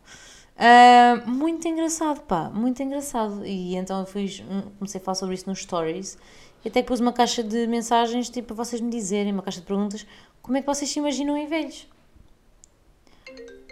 Uh, 0.58 1.30
muito 1.30 1.68
engraçado, 1.68 2.22
pá, 2.22 2.50
muito 2.50 2.82
engraçado. 2.82 3.46
E 3.46 3.76
então 3.76 4.00
eu 4.00 4.06
fui, 4.06 4.30
comecei 4.78 5.02
a 5.02 5.04
falar 5.04 5.16
sobre 5.16 5.36
isso 5.36 5.50
nos 5.50 5.60
stories 5.60 6.18
e 6.64 6.70
até 6.70 6.82
pus 6.82 7.00
uma 7.00 7.14
caixa 7.14 7.44
de 7.44 7.68
mensagens 7.68 8.30
tipo 8.30 8.48
para 8.48 8.64
vocês 8.64 8.82
me 8.82 8.90
dizerem, 8.90 9.34
uma 9.34 9.44
caixa 9.44 9.60
de 9.60 9.68
perguntas, 9.68 10.08
como 10.42 10.58
é 10.58 10.62
que 10.62 10.68
vocês 10.68 10.90
se 10.90 10.98
imaginam 10.98 11.38
em 11.38 11.46
velhos? 11.46 11.88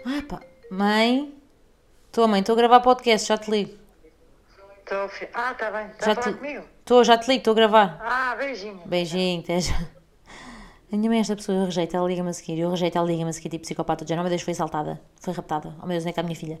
Ah, 0.04 0.22
pá, 0.28 0.40
mãe, 0.70 1.34
estou, 2.06 2.28
mãe, 2.28 2.40
estou 2.40 2.52
a 2.52 2.56
gravar 2.56 2.80
podcast, 2.80 3.28
já 3.28 3.38
te 3.38 3.50
ligo. 3.50 3.78
Estou, 4.78 5.10
ah, 5.32 5.52
está 5.52 5.70
bem, 5.70 5.86
está 5.86 6.12
a 6.12 6.14
falar 6.14 6.32
te... 6.32 6.38
comigo? 6.38 6.73
Estou, 6.84 7.02
já 7.02 7.16
te 7.16 7.26
ligo, 7.28 7.38
estou 7.38 7.52
a 7.52 7.54
gravar. 7.54 7.98
Ah, 7.98 8.36
beijinho. 8.36 8.82
Beijinho, 8.84 9.40
até 9.40 9.58
já. 9.58 9.74
A 10.92 10.96
minha 10.98 11.08
mãe, 11.08 11.18
esta 11.18 11.34
pessoa, 11.34 11.56
eu 11.56 11.64
rejeito, 11.64 11.96
ela 11.96 12.06
liga-me 12.06 12.28
a 12.28 12.32
seguir. 12.34 12.58
Eu 12.58 12.68
rejeito, 12.68 12.98
ela 12.98 13.06
liga-me 13.06 13.30
a 13.30 13.32
seguir, 13.32 13.48
tipo 13.48 13.62
psicopata. 13.62 14.06
Já 14.06 14.14
não, 14.14 14.22
meu 14.22 14.28
Deus, 14.28 14.42
foi 14.42 14.52
assaltada. 14.52 15.00
Foi 15.18 15.32
raptada. 15.32 15.74
Oh 15.78 15.86
meu 15.86 15.94
Deus, 15.94 16.04
nem 16.04 16.10
é 16.10 16.12
que 16.12 16.20
é 16.20 16.22
a 16.22 16.26
minha 16.26 16.36
filha. 16.36 16.60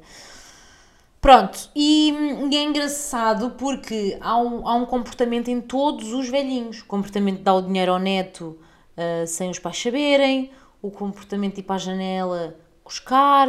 Pronto, 1.20 1.70
e, 1.76 2.10
e, 2.50 2.56
é 2.56 2.62
engraçado 2.62 3.50
porque 3.50 4.16
há 4.18 4.38
um, 4.38 4.66
há 4.66 4.74
um 4.74 4.86
comportamento 4.86 5.48
em 5.48 5.60
todos 5.60 6.10
os 6.14 6.26
velhinhos. 6.30 6.80
O 6.80 6.86
comportamento 6.86 7.36
de 7.36 7.42
dar 7.42 7.56
o 7.56 7.60
dinheiro 7.60 7.92
ao 7.92 7.98
neto 7.98 8.58
uh, 8.96 9.26
sem 9.26 9.50
os 9.50 9.58
pais 9.58 9.78
saberem, 9.78 10.50
o 10.80 10.90
comportamento 10.90 11.56
de 11.56 11.60
ir 11.60 11.64
para 11.64 11.74
a 11.74 11.78
janela 11.78 12.56
buscar, 12.82 13.46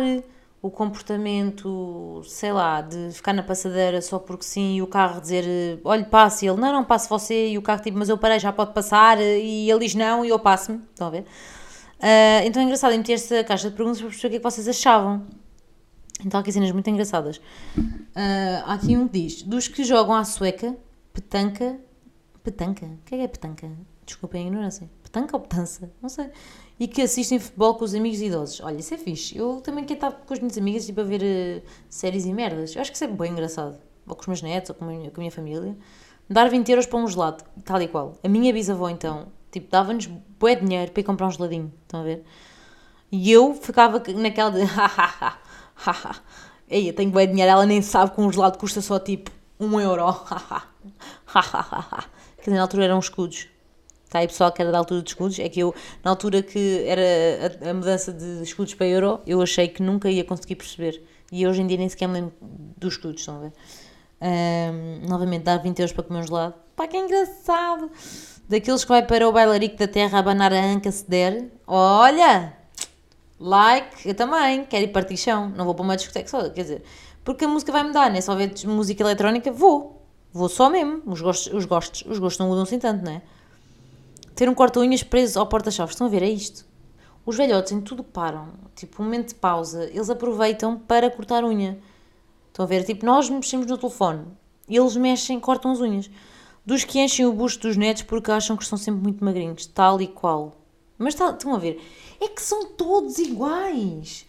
o 0.65 0.71
comportamento, 0.71 2.23
sei 2.25 2.51
lá, 2.51 2.82
de 2.82 3.12
ficar 3.12 3.34
na 3.34 3.43
passadeira 3.43 4.01
só 4.01 4.17
porque 4.17 4.43
sim 4.43 4.78
e 4.78 4.82
o 4.82 4.88
carro 4.88 5.21
dizer 5.21 5.80
olha, 5.84 6.04
passe, 6.04 6.43
e 6.43 6.49
ele 6.49 6.60
não, 6.60 6.73
não, 6.73 6.84
passe 6.84 7.08
você, 7.08 7.49
e 7.49 7.58
o 7.58 7.62
carro 7.62 7.84
tipo, 7.84 7.99
mas 7.99 8.10
eu 8.10 8.17
parei, 8.17 8.39
já 8.39 8.51
pode 8.51 8.73
passar, 8.73 9.21
e 9.21 9.69
ele 9.69 9.80
diz 9.82 9.93
não 9.93 10.25
e 10.25 10.30
eu 10.30 10.39
passo-me, 10.39 10.82
estão 10.89 11.06
a 11.06 11.10
ver? 11.12 11.21
Uh, 11.99 12.45
então 12.45 12.63
é 12.63 12.65
engraçado, 12.65 12.93
eu 12.93 12.97
meti 12.97 13.13
esta 13.13 13.43
caixa 13.43 13.69
de 13.69 13.75
perguntas 13.75 14.01
para 14.01 14.10
perceber 14.10 14.28
o 14.28 14.32
que 14.32 14.36
é 14.38 14.39
que 14.39 14.43
vocês 14.43 14.67
achavam. 14.67 15.28
Então 16.25 16.39
há 16.39 16.41
aqui 16.41 16.51
cenas 16.51 16.71
muito 16.71 16.89
engraçadas. 16.89 17.38
Uh, 17.78 18.63
há 18.65 18.73
aqui 18.73 18.97
um 18.97 19.08
que 19.08 19.19
diz: 19.19 19.43
dos 19.43 19.67
que 19.67 19.84
jogam 19.84 20.15
à 20.15 20.23
sueca, 20.23 20.75
petanca. 21.13 21.78
Petanca? 22.43 22.86
O 22.88 22.97
que 23.06 23.15
é 23.15 23.17
que 23.19 23.23
é 23.23 23.28
petanca? 23.28 23.71
Desculpem 24.04 24.43
a 24.43 24.47
ignorância. 24.47 24.89
Petanca 25.04 25.36
ou 25.36 25.41
petança? 25.41 25.91
Não 26.01 26.10
sei 26.10 26.32
e 26.79 26.88
que 26.88 27.01
assistem 27.01 27.39
futebol 27.39 27.75
com 27.75 27.85
os 27.85 27.93
amigos 27.93 28.21
idosos. 28.21 28.59
Olha, 28.61 28.77
isso 28.77 28.93
é 28.93 28.97
fixe. 28.97 29.38
Eu 29.38 29.61
também 29.61 29.85
quero 29.85 29.97
estar 29.97 30.11
com 30.11 30.33
as 30.33 30.39
minhas 30.39 30.57
amigas 30.57 30.85
tipo, 30.85 31.01
a 31.01 31.03
ver 31.03 31.21
uh, 31.21 31.61
séries 31.89 32.25
e 32.25 32.33
merdas. 32.33 32.75
Eu 32.75 32.81
acho 32.81 32.91
que 32.91 32.97
isso 32.97 33.03
é 33.03 33.07
bem 33.07 33.31
engraçado. 33.31 33.77
Ou 34.07 34.15
com 34.15 34.21
os 34.21 34.27
meus 34.27 34.41
netos, 34.41 34.69
ou 34.71 34.75
com 34.75 34.85
a 34.85 34.88
minha, 34.89 35.09
com 35.09 35.17
a 35.17 35.21
minha 35.21 35.31
família. 35.31 35.75
Dar 36.29 36.49
20 36.49 36.69
euros 36.69 36.85
para 36.85 36.99
um 36.99 37.07
gelado, 37.07 37.43
tal 37.63 37.81
e 37.81 37.88
qual. 37.88 38.17
A 38.23 38.27
minha 38.27 38.51
bisavó, 38.51 38.89
então, 38.89 39.27
tipo, 39.51 39.69
dava-nos 39.69 40.07
bué 40.07 40.55
dinheiro 40.55 40.91
para 40.91 41.01
ir 41.01 41.03
comprar 41.03 41.27
um 41.27 41.31
geladinho. 41.31 41.71
Estão 41.83 42.01
a 42.01 42.03
ver? 42.03 42.23
E 43.11 43.31
eu 43.31 43.53
ficava 43.53 44.01
naquela 44.15 44.51
de. 44.51 44.61
Ei, 46.67 46.89
eu 46.89 46.93
tenho 46.93 47.11
bué 47.11 47.27
dinheiro, 47.27 47.51
ela 47.51 47.65
nem 47.65 47.81
sabe 47.81 48.11
que 48.11 48.19
um 48.19 48.31
gelado 48.31 48.57
custa 48.57 48.81
só 48.81 48.99
tipo 48.99 49.31
um 49.59 49.79
euro. 49.79 50.03
Quer 52.38 52.49
dizer, 52.49 52.55
na 52.55 52.61
altura 52.61 52.85
eram 52.85 52.99
escudos. 52.99 53.47
Está 54.15 54.28
pessoal 54.28 54.51
que 54.51 54.62
era 54.62 54.71
da 54.71 54.78
altura 54.78 55.01
dos 55.01 55.12
escudos. 55.12 55.39
É 55.39 55.49
que 55.49 55.60
eu, 55.60 55.75
na 56.04 56.12
altura 56.12 56.41
que 56.41 56.84
era 56.88 57.01
a, 57.65 57.69
a, 57.69 57.73
mudança 57.73 58.13
de 58.13 58.43
escudos 58.43 58.73
para 58.73 58.88
euro, 58.88 59.19
eu 59.28 59.41
achei 59.41 59.67
que 59.67 59.82
nunca 59.84 60.10
ia 60.10 60.23
conseguir 60.23 60.56
perceber. 60.56 61.04
E 61.32 61.45
hoje 61.45 61.62
em 61.62 61.67
dia 61.67 61.78
nem 61.78 61.89
sequer 61.89 62.08
me 62.08 62.13
lembro 62.13 62.34
dos 62.41 62.93
escudos, 62.93 63.19
estão 63.19 63.38
a 63.38 63.39
ver? 63.39 63.54
Um, 64.21 65.08
novamente, 65.10 65.43
dar 65.43 65.58
20 65.58 65.80
euros 65.80 65.91
para 65.91 66.04
comer 66.04 66.19
um 66.19 66.23
gelado. 66.23 66.54
Pá, 66.75 66.88
que 66.88 66.97
engraçado! 66.97 67.91
Daqueles 68.47 68.84
que 68.84 68.89
vai 68.89 69.06
para 69.06 69.28
o 69.28 69.32
bailarico 69.34 69.75
da 69.75 69.88
terra 69.88 70.19
abanar 70.19 70.54
a 70.54 70.63
anca 70.63 70.91
se 70.91 71.10
der. 71.10 71.49
Olha! 71.67 72.54
Like, 73.38 74.08
eu 74.08 74.15
também. 74.15 74.63
Quero 74.65 74.86
ir 74.86 74.93
partir 74.93 75.17
chão. 75.17 75.49
Não 75.49 75.65
vou 75.65 75.75
para 75.75 75.84
uma 75.84 75.97
discoteca 75.97 76.30
só, 76.30 76.49
quer 76.49 76.62
dizer... 76.62 76.84
Porque 77.23 77.43
a 77.43 77.47
música 77.47 77.71
vai 77.71 77.84
mudar, 77.84 78.12
né? 78.12 78.21
Só 78.21 78.36
ver 78.36 78.54
música 78.65 79.04
eletrónica, 79.04 79.51
vou. 79.51 80.06
Vou 80.32 80.47
só 80.47 80.69
mesmo. 80.69 81.01
Os 81.08 81.19
gostos, 81.21 81.51
os 81.51 81.65
gostos, 81.65 82.06
os 82.08 82.19
gostos 82.19 82.39
não 82.39 82.47
mudam 82.47 82.63
assim 82.63 82.78
tanto, 82.78 83.04
não 83.04 83.13
é? 83.13 83.21
Ter 84.36 84.50
um 84.50 84.54
corta-unhas 84.54 85.02
preso 85.02 85.39
ao 85.39 85.48
porta-chaves. 85.48 85.93
Estão 85.93 86.08
a 86.08 86.10
ver? 86.10 86.21
É 86.21 86.30
isto. 86.30 86.65
Os 87.26 87.38
velhotes 87.38 87.71
em 87.71 87.82
tudo 87.82 88.04
param. 88.04 88.50
Tipo, 88.76 89.02
um 89.02 89.06
momento 89.06 89.30
de 89.30 89.36
pausa. 89.36 89.86
Eles 89.86 90.10
aproveitam 90.10 90.78
para 90.78 91.10
cortar 91.10 91.43
unha. 91.43 91.80
Estão 92.50 92.65
a 92.65 92.67
ver? 92.67 92.84
Tipo, 92.84 93.06
nós 93.06 93.30
mexemos 93.30 93.65
no 93.65 93.78
telefone. 93.78 94.26
Eles 94.67 94.95
mexem, 94.95 95.39
cortam 95.39 95.71
as 95.71 95.80
unhas. 95.80 96.10
Dos 96.65 96.84
que 96.84 97.00
enchem 97.00 97.26
o 97.26 97.34
busto 97.34 97.67
dos 97.67 97.78
netos 97.78 98.04
porque 98.04 98.32
acham 98.32 98.58
que 98.58 98.63
estão 98.63 98.78
sempre 98.78 99.02
muito 99.02 99.24
magrinhos. 99.24 99.65
Tal 99.67 100.02
e 100.02 100.08
qual. 100.08 100.56
Mas 100.98 101.15
tá, 101.15 101.30
estão 101.30 101.56
a 101.56 101.58
ver? 101.58 101.82
É 102.19 102.28
que 102.28 102.41
são 102.41 102.65
todos 102.65 103.17
iguais. 103.17 104.26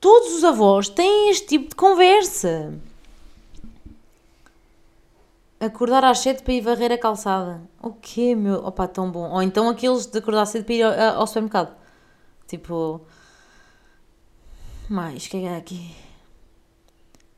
Todos 0.00 0.34
os 0.34 0.44
avós 0.44 0.88
têm 0.88 1.30
este 1.30 1.46
tipo 1.46 1.70
de 1.70 1.74
conversa. 1.74 2.72
Acordar 5.60 6.02
às 6.04 6.20
7 6.20 6.42
para 6.42 6.54
ir 6.54 6.62
varrer 6.62 6.90
a 6.90 6.96
calçada. 6.96 7.60
O 7.82 7.92
quê, 7.92 8.34
meu? 8.34 8.64
Opa, 8.64 8.88
tão 8.88 9.10
bom. 9.10 9.30
Ou 9.30 9.42
então 9.42 9.68
aqueles 9.68 10.06
de 10.06 10.18
acordar 10.18 10.46
cedo 10.46 10.64
para 10.64 10.74
ir 10.74 10.82
ao, 10.82 11.20
ao 11.20 11.26
supermercado. 11.26 11.76
Tipo. 12.46 13.02
Mais, 14.88 15.26
o 15.26 15.30
que 15.30 15.36
é 15.36 15.40
que 15.40 15.46
é 15.46 15.56
aqui? 15.56 15.96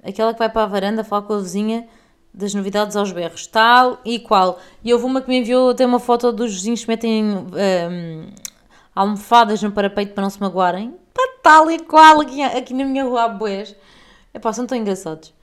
Aquela 0.05 0.33
que 0.33 0.39
vai 0.39 0.49
para 0.49 0.63
a 0.63 0.67
varanda 0.67 1.03
falar 1.03 1.23
com 1.23 1.35
a 1.35 1.39
vizinha 1.39 1.89
das 2.33 2.55
novidades 2.55 2.95
aos 2.97 3.11
berros. 3.11 3.47
Tal 3.49 3.99
e 4.05 4.21
qual. 4.21 4.61
E 4.85 4.93
houve 4.93 5.05
uma 5.05 5.21
que 5.21 5.29
me 5.29 5.39
enviou 5.39 5.71
até 5.71 5.85
uma 5.85 5.99
foto 5.99 6.31
dos 6.31 6.55
vizinhos 6.55 6.83
que 6.83 6.89
metem 6.89 7.25
hum, 7.25 8.31
almofadas 8.95 9.61
no 9.63 9.73
parapeito 9.73 10.15
para 10.15 10.23
não 10.23 10.31
se 10.31 10.41
magoarem. 10.41 10.97
Pá, 11.13 11.23
tal 11.43 11.71
e 11.73 11.81
qual 11.81 12.21
aqui, 12.21 12.41
aqui 12.41 12.73
na 12.73 12.85
minha 12.85 13.05
rua 13.05 13.29
boés. 13.29 13.75
Epá, 14.33 14.53
são 14.53 14.65
tão 14.65 14.79
engraçados. 14.79 15.35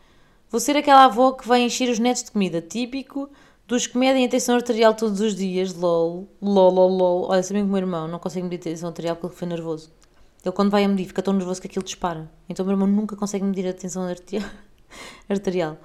Vou 0.49 0.59
ser 0.59 0.75
aquela 0.75 1.05
avó 1.05 1.33
que 1.33 1.47
vai 1.47 1.62
encher 1.62 1.89
os 1.89 1.99
netos 1.99 2.23
de 2.23 2.31
comida. 2.31 2.62
Típico 2.62 3.29
dos 3.67 3.85
que 3.85 3.97
medem 3.97 4.25
a 4.25 4.29
tensão 4.29 4.55
arterial 4.55 4.95
todos 4.95 5.21
os 5.21 5.35
dias. 5.35 5.73
Lol. 5.75 6.27
Lol, 6.41 6.73
lol, 6.73 6.89
lol. 6.89 7.29
Olha, 7.29 7.43
sabem 7.43 7.62
que 7.62 7.67
o 7.67 7.71
meu 7.71 7.77
irmão 7.77 8.07
não 8.07 8.17
consegue 8.17 8.43
medir 8.43 8.59
a 8.59 8.71
tensão 8.71 8.89
arterial 8.89 9.15
porque 9.15 9.27
ele 9.27 9.35
foi 9.35 9.47
nervoso. 9.47 9.91
Ele 10.43 10.51
quando 10.51 10.71
vai 10.71 10.83
a 10.83 10.88
medir 10.88 11.05
fica 11.05 11.21
tão 11.21 11.33
nervoso 11.33 11.62
que 11.62 11.67
aquilo 11.67 11.85
dispara. 11.85 12.29
Então 12.49 12.63
o 12.63 12.67
meu 12.67 12.75
irmão 12.75 12.88
nunca 12.88 13.15
consegue 13.15 13.45
medir 13.45 13.67
a 13.67 13.73
tensão 13.73 14.03
arterial. 15.29 15.77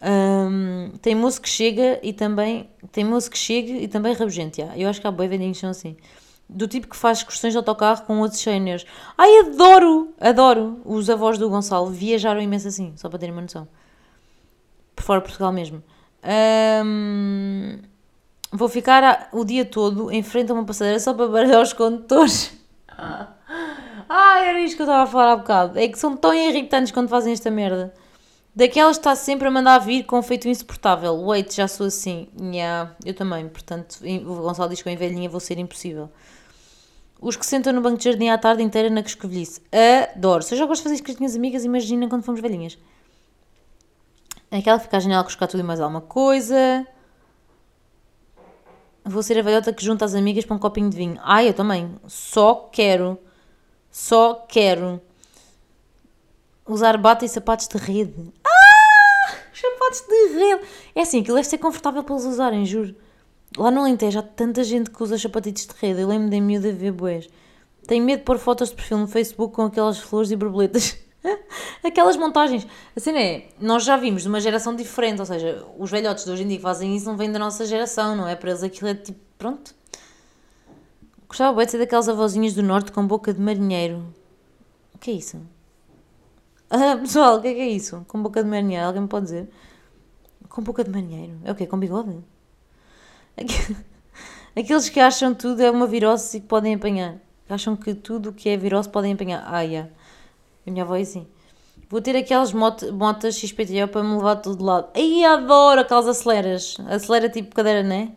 Um, 0.00 0.92
tem 1.02 1.14
moço 1.14 1.40
que 1.40 1.48
chega 1.48 1.98
e 2.02 2.12
também 2.12 2.70
tem 2.92 3.04
moço 3.04 3.30
que 3.30 3.36
chega 3.36 3.72
e 3.72 3.88
também 3.88 4.14
rabugente. 4.14 4.60
Yeah. 4.60 4.78
Eu 4.78 4.88
acho 4.88 5.00
que 5.00 5.06
há 5.06 5.10
boi 5.10 5.28
velhinhos 5.28 5.58
são 5.58 5.68
assim. 5.68 5.96
Do 6.48 6.66
tipo 6.66 6.88
que 6.88 6.96
faz 6.96 7.18
excursões 7.18 7.52
de 7.52 7.58
autocarro 7.58 8.06
com 8.06 8.20
outros 8.20 8.40
cheiners. 8.40 8.86
Ai, 9.18 9.40
adoro! 9.40 10.14
Adoro! 10.18 10.80
Os 10.84 11.10
avós 11.10 11.36
do 11.36 11.50
Gonçalo 11.50 11.90
viajaram 11.90 12.40
imenso 12.40 12.68
assim, 12.68 12.94
só 12.96 13.08
para 13.10 13.18
terem 13.18 13.34
uma 13.34 13.42
noção. 13.42 13.68
Por 14.98 15.04
fora 15.04 15.20
de 15.20 15.26
Portugal 15.26 15.52
mesmo. 15.52 15.80
Um, 16.84 17.78
vou 18.50 18.68
ficar 18.68 19.28
o 19.32 19.44
dia 19.44 19.64
todo 19.64 20.10
em 20.10 20.24
frente 20.24 20.50
a 20.50 20.54
uma 20.54 20.64
passadeira 20.64 20.98
só 20.98 21.14
para 21.14 21.28
baralhar 21.28 21.62
os 21.62 21.72
condutores. 21.72 22.52
Ah, 24.10 24.40
era 24.40 24.58
isto 24.60 24.76
que 24.76 24.82
eu 24.82 24.86
estava 24.86 25.02
a 25.02 25.06
falar 25.06 25.32
há 25.32 25.36
bocado. 25.36 25.78
É 25.78 25.86
que 25.86 25.98
são 25.98 26.16
tão 26.16 26.32
irritantes 26.32 26.90
quando 26.90 27.10
fazem 27.10 27.30
esta 27.30 27.50
merda. 27.50 27.92
Daquelas 28.56 28.96
está 28.96 29.14
sempre 29.14 29.46
a 29.46 29.50
mandar 29.50 29.78
vir 29.80 30.04
com 30.04 30.18
um 30.18 30.22
feito 30.22 30.48
insuportável. 30.48 31.14
Wait, 31.26 31.54
já 31.54 31.68
sou 31.68 31.86
assim. 31.86 32.26
Yeah, 32.40 32.96
eu 33.04 33.12
também. 33.12 33.46
Portanto, 33.50 33.98
o 34.02 34.34
Gonçalo 34.36 34.70
diz 34.70 34.80
que 34.80 34.88
eu 34.88 34.92
em 34.94 34.96
velhinha 34.96 35.28
vou 35.28 35.40
ser 35.40 35.58
impossível. 35.58 36.08
Os 37.20 37.36
que 37.36 37.44
sentam 37.44 37.70
no 37.70 37.82
banco 37.82 37.98
de 37.98 38.04
jardim 38.04 38.30
à 38.30 38.38
tarde 38.38 38.62
inteira 38.62 38.88
na 38.88 39.02
coscovilhice. 39.02 39.60
Adoro. 40.14 40.42
Se 40.42 40.54
eu 40.54 40.58
já 40.58 40.64
gosto 40.64 40.80
de 40.80 40.84
fazer 40.84 40.94
isto 40.94 41.04
com 41.04 41.12
as 41.12 41.18
minhas 41.18 41.36
amigas, 41.36 41.64
imagina 41.66 42.08
quando 42.08 42.22
fomos 42.22 42.40
velhinhas. 42.40 42.78
Aquela 44.50 44.78
que 44.78 44.84
fica 44.84 44.96
à 44.96 45.00
janela 45.00 45.26
a 45.28 45.46
tudo 45.46 45.60
e 45.60 45.62
mais 45.62 45.80
alguma 45.80 46.00
coisa. 46.00 46.86
Vou 49.04 49.22
ser 49.22 49.38
a 49.38 49.42
velhota 49.42 49.72
que 49.72 49.84
junta 49.84 50.04
as 50.04 50.14
amigas 50.14 50.44
para 50.44 50.56
um 50.56 50.58
copinho 50.58 50.90
de 50.90 50.96
vinho. 50.96 51.18
Ai, 51.22 51.48
eu 51.48 51.54
também. 51.54 51.94
Só 52.06 52.68
quero. 52.72 53.18
Só 53.90 54.46
quero. 54.48 55.00
Usar 56.66 56.98
bata 56.98 57.24
e 57.24 57.28
sapatos 57.28 57.68
de 57.68 57.78
rede. 57.78 58.32
Sapatos 59.52 60.04
de 60.06 60.38
rede. 60.38 60.62
É 60.94 61.02
assim, 61.02 61.20
aquilo 61.20 61.36
deve 61.36 61.48
ser 61.48 61.58
confortável 61.58 62.02
para 62.02 62.14
eles 62.14 62.26
usarem, 62.26 62.64
juro. 62.66 62.94
Lá 63.56 63.70
no 63.70 63.80
Alentejo 63.80 64.18
há 64.18 64.22
tanta 64.22 64.62
gente 64.62 64.90
que 64.90 65.02
usa 65.02 65.18
sapatitos 65.18 65.66
de 65.66 65.74
rede. 65.80 66.02
Eu 66.02 66.08
lembro 66.08 66.28
de 66.28 66.40
miúda 66.40 66.70
ver 66.72 66.92
boés. 66.92 67.28
Tenho 67.86 68.04
medo 68.04 68.18
de 68.18 68.24
pôr 68.24 68.38
fotos 68.38 68.68
de 68.68 68.76
perfil 68.76 68.98
no 68.98 69.08
Facebook 69.08 69.54
com 69.54 69.62
aquelas 69.62 69.98
flores 69.98 70.30
e 70.30 70.36
borboletas. 70.36 70.98
Aquelas 71.84 72.16
montagens. 72.16 72.66
A 72.96 73.00
cena 73.00 73.20
é, 73.20 73.48
nós 73.60 73.84
já 73.84 73.96
vimos 73.96 74.22
de 74.22 74.28
uma 74.28 74.40
geração 74.40 74.74
diferente, 74.74 75.20
ou 75.20 75.26
seja, 75.26 75.66
os 75.78 75.90
velhotes 75.90 76.24
de 76.24 76.30
hoje 76.30 76.42
em 76.42 76.48
dia 76.48 76.56
que 76.56 76.62
fazem 76.62 76.94
isso 76.96 77.06
não 77.06 77.16
vêm 77.16 77.30
da 77.30 77.38
nossa 77.38 77.66
geração, 77.66 78.16
não 78.16 78.28
é? 78.28 78.36
Para 78.36 78.50
eles 78.50 78.62
aquilo 78.62 78.88
é 78.88 78.94
tipo, 78.94 79.18
pronto. 79.36 79.74
Gostava 81.28 81.56
bem 81.56 81.66
de 81.66 81.72
ser 81.72 81.78
daquelas 81.78 82.08
avózinhas 82.08 82.54
do 82.54 82.62
norte 82.62 82.90
com 82.90 83.06
boca 83.06 83.34
de 83.34 83.40
marinheiro. 83.40 84.04
O 84.94 84.98
que 84.98 85.10
é 85.10 85.14
isso? 85.14 85.40
Ah, 86.70 86.98
pessoal, 86.98 87.38
o 87.38 87.40
que 87.40 87.48
é 87.48 87.54
que 87.54 87.60
é 87.60 87.68
isso? 87.68 88.04
Com 88.06 88.22
boca 88.22 88.44
de 88.44 88.50
marinheiro, 88.50 88.84
alguém 88.84 89.00
me 89.00 89.08
pode 89.08 89.24
dizer? 89.24 89.48
Com 90.50 90.62
boca 90.62 90.84
de 90.84 90.90
marinheiro? 90.90 91.38
É 91.42 91.50
o 91.50 91.54
quê? 91.54 91.66
Com 91.66 91.78
bigode? 91.78 92.22
Aqueles 94.54 94.90
que 94.90 95.00
acham 95.00 95.34
tudo 95.34 95.62
é 95.62 95.70
uma 95.70 95.86
virose 95.86 96.36
e 96.36 96.40
que 96.42 96.46
podem 96.46 96.74
apanhar. 96.74 97.16
Acham 97.48 97.74
que 97.74 97.94
tudo 97.94 98.28
o 98.28 98.32
que 98.34 98.50
é 98.50 98.56
virose 98.58 98.86
podem 98.86 99.14
apanhar. 99.14 99.42
Ah, 99.46 99.62
yeah. 99.62 99.88
A 100.68 100.70
minha 100.70 100.84
avó 100.84 100.94
é 100.96 101.00
assim. 101.00 101.26
Vou 101.88 102.02
ter 102.02 102.14
aquelas 102.14 102.52
motas, 102.52 102.90
motas 102.90 103.38
XPTO 103.38 103.88
para 103.90 104.02
me 104.02 104.16
levar 104.16 104.34
de 104.34 104.42
todo 104.42 104.62
lado. 104.62 104.90
Ai, 104.94 105.24
adoro 105.24 105.80
aquelas 105.80 106.06
aceleras. 106.06 106.76
Acelera 106.86 107.30
tipo 107.30 107.54
cadeira, 107.54 107.82
né? 107.82 108.12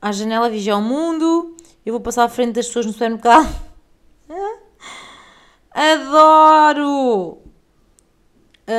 À 0.00 0.12
janela 0.12 0.48
vigia 0.48 0.76
o 0.76 0.80
mundo. 0.80 1.56
Eu 1.84 1.94
vou 1.94 2.00
passar 2.00 2.22
à 2.24 2.28
frente 2.28 2.52
das 2.52 2.68
pessoas 2.68 2.86
no 2.86 2.92
supermercado. 2.92 3.48
Adoro! 5.74 7.38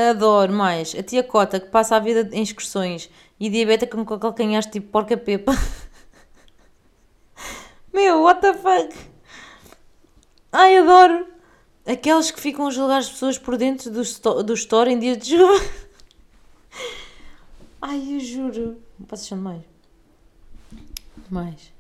Adoro 0.10 0.54
mais. 0.54 0.96
A 0.96 1.04
tia 1.04 1.24
Cota 1.24 1.60
que 1.60 1.68
passa 1.68 1.98
a 1.98 2.00
vida 2.00 2.30
em 2.32 2.42
excursões 2.42 3.10
e 3.38 3.50
diabeta 3.50 3.86
com 3.86 4.06
calcanhares 4.06 4.68
tipo 4.68 4.90
porca-pepa. 4.90 5.52
Meu, 7.92 8.22
what 8.22 8.40
the 8.40 8.54
fuck? 8.54 8.96
Ai, 10.54 10.78
adoro! 10.78 11.32
Aqueles 11.86 12.30
que 12.30 12.40
ficam 12.40 12.68
a 12.68 12.72
julgar 12.72 13.00
as 13.00 13.10
pessoas 13.10 13.38
por 13.38 13.58
dentro 13.58 13.90
do, 13.90 14.44
do 14.44 14.54
store 14.54 14.92
em 14.92 15.00
dias 15.00 15.18
de 15.18 15.38
chuva. 15.38 15.54
Ai, 17.82 18.16
eu 18.16 18.20
juro. 18.20 18.78
Vocês 19.00 19.28
são 19.28 19.38
mais. 19.38 19.64
Mais. 21.30 21.74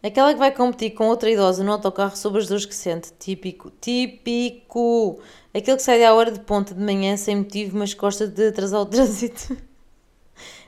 Aquela 0.00 0.32
que 0.32 0.38
vai 0.38 0.52
competir 0.52 0.90
com 0.90 1.08
outra 1.08 1.28
idosa 1.28 1.64
no 1.64 1.72
autocarro 1.72 2.16
sobre 2.16 2.40
as 2.40 2.46
dores 2.46 2.64
que 2.64 2.74
sente. 2.74 3.12
Típico. 3.18 3.72
Típico. 3.80 5.20
Aquele 5.52 5.76
que 5.76 5.82
sai 5.82 6.04
à 6.04 6.14
hora 6.14 6.30
de 6.30 6.38
ponta 6.40 6.72
de 6.72 6.80
manhã 6.80 7.16
sem 7.16 7.36
motivo, 7.36 7.76
mas 7.76 7.94
gosta 7.94 8.28
de 8.28 8.48
atrasar 8.48 8.80
o 8.80 8.86
trânsito. 8.86 9.56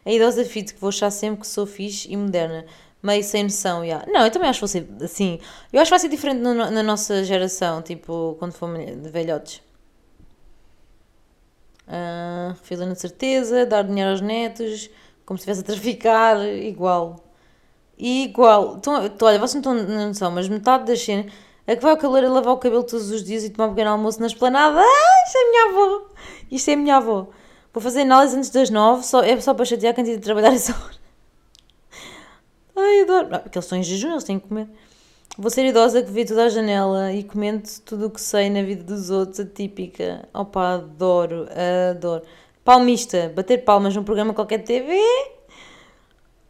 A 0.04 0.10
idosa 0.10 0.44
fito 0.44 0.74
que 0.74 0.80
vou 0.80 0.88
achar 0.88 1.12
sempre 1.12 1.42
que 1.42 1.46
sou 1.46 1.64
fixe 1.64 2.10
e 2.10 2.16
moderna. 2.16 2.66
Meio 3.02 3.24
sem 3.24 3.44
noção, 3.44 3.82
yeah. 3.84 4.04
Não, 4.10 4.24
eu 4.24 4.30
também 4.30 4.48
acho 4.48 4.58
que 4.58 4.60
vou 4.60 4.68
ser 4.68 4.88
assim. 5.02 5.38
Eu 5.72 5.80
acho 5.80 5.88
que 5.88 5.90
vai 5.90 5.98
ser 5.98 6.08
diferente 6.08 6.40
no, 6.40 6.54
na 6.54 6.82
nossa 6.82 7.24
geração, 7.24 7.80
tipo, 7.80 8.36
quando 8.38 8.52
for 8.52 8.76
de 8.76 9.08
velhotes. 9.08 9.62
Uh, 11.88 12.54
fila 12.62 12.86
na 12.86 12.94
certeza, 12.94 13.66
dar 13.66 13.82
dinheiro 13.82 14.10
aos 14.10 14.20
netos, 14.20 14.90
como 15.24 15.38
se 15.38 15.42
estivesse 15.42 15.60
a 15.60 15.64
traficar, 15.64 16.36
igual. 16.46 17.16
Igual. 17.98 18.76
Então, 18.76 18.94
olha, 18.94 19.38
vocês 19.38 19.62
não 19.62 19.74
estão 19.74 19.74
na 19.74 20.06
noção, 20.06 20.30
mas 20.30 20.48
metade 20.48 20.84
das 20.84 21.02
cenas. 21.02 21.32
A 21.66 21.76
que 21.76 21.82
vai 21.82 21.92
ao 21.92 21.96
cabeleireiro 21.96 22.34
lavar 22.34 22.54
o 22.54 22.58
cabelo 22.58 22.82
todos 22.82 23.10
os 23.10 23.22
dias 23.22 23.44
e 23.44 23.50
tomar 23.50 23.68
um 23.68 23.70
pequeno 23.74 23.90
almoço 23.90 24.20
na 24.20 24.26
esplanada. 24.26 24.80
Ah, 24.80 25.24
isto 25.26 25.36
é 25.36 25.40
a 25.40 25.50
minha 25.50 25.70
avó. 25.70 26.06
Isto 26.50 26.70
é 26.70 26.74
a 26.74 26.76
minha 26.76 26.96
avó. 26.96 27.28
Vou 27.72 27.82
fazer 27.82 28.02
análise 28.02 28.36
antes 28.36 28.50
das 28.50 28.70
nove, 28.70 29.04
só, 29.06 29.22
é 29.22 29.40
só 29.40 29.54
para 29.54 29.64
chatear 29.64 29.94
quem 29.94 30.04
tem 30.04 30.14
de 30.16 30.20
trabalhar 30.20 30.52
essa 30.54 30.72
hora. 30.72 30.99
Ai, 32.90 33.02
adoro. 33.02 33.28
porque 33.28 33.58
eles 33.58 33.64
estão 33.64 33.78
em 33.78 33.82
jejum, 33.82 34.10
eles 34.10 34.24
têm 34.24 34.38
que 34.38 34.48
comer. 34.48 34.68
Vou 35.38 35.50
ser 35.50 35.64
idosa 35.64 36.02
que 36.02 36.10
vê 36.10 36.24
tudo 36.24 36.40
à 36.40 36.48
janela 36.48 37.12
e 37.12 37.22
comento 37.22 37.80
tudo 37.82 38.06
o 38.06 38.10
que 38.10 38.20
sei 38.20 38.50
na 38.50 38.62
vida 38.62 38.82
dos 38.82 39.10
outros, 39.10 39.40
a 39.40 39.46
típica. 39.46 40.28
Opa, 40.34 40.74
adoro, 40.74 41.46
adoro. 41.90 42.22
Palmista, 42.64 43.32
bater 43.34 43.64
palmas 43.64 43.94
num 43.94 44.04
programa 44.04 44.34
qualquer 44.34 44.58
de 44.58 44.64
TV 44.64 45.00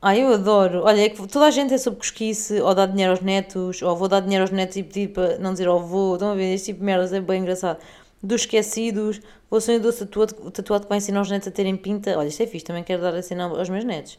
ah, 0.03 0.17
eu 0.17 0.33
adoro. 0.33 0.83
Olha, 0.85 1.03
é 1.03 1.09
que 1.11 1.27
toda 1.29 1.45
a 1.47 1.51
gente 1.51 1.75
é 1.75 1.79
sobre 1.79 1.99
cosquice, 1.99 2.59
ou 2.61 2.75
dar 2.75 2.87
dinheiro 2.87 3.13
aos 3.13 3.21
netos, 3.21 3.83
ou 3.83 3.95
vou 3.95 4.09
dar 4.09 4.21
dinheiro 4.21 4.43
aos 4.45 4.51
netos 4.51 4.77
e 4.77 4.83
pedir 4.83 5.09
para 5.09 5.39
não 5.39 5.53
dizer 5.53 5.69
avô. 5.69 6.15
Estão 6.15 6.33
a 6.33 6.35
ver? 6.35 6.55
Este 6.55 6.67
tipo 6.67 6.79
de 6.81 6.87
merdas 6.87 7.13
é 7.13 7.21
bem 7.21 7.43
engraçado. 7.43 7.79
Dos 8.23 8.43
esquecidos, 8.43 9.21
vou 9.51 9.61
ser 9.61 9.79
um 9.79 9.81
doce 9.81 10.07
tatuado, 10.07 10.51
tatuado 10.51 10.85
que 10.85 10.89
vai 10.89 10.99
ensinar 10.99 11.21
os 11.21 11.31
netos 11.31 11.49
a 11.49 11.51
terem 11.51 11.77
pinta. 11.77 12.17
Olha, 12.19 12.29
isto 12.29 12.43
é 12.43 12.47
fixe, 12.47 12.65
também 12.65 12.83
quero 12.83 13.03
dar 13.03 13.15
a 13.15 13.23
cena 13.23 13.45
aos 13.45 13.69
meus 13.69 13.85
netos. 13.85 14.19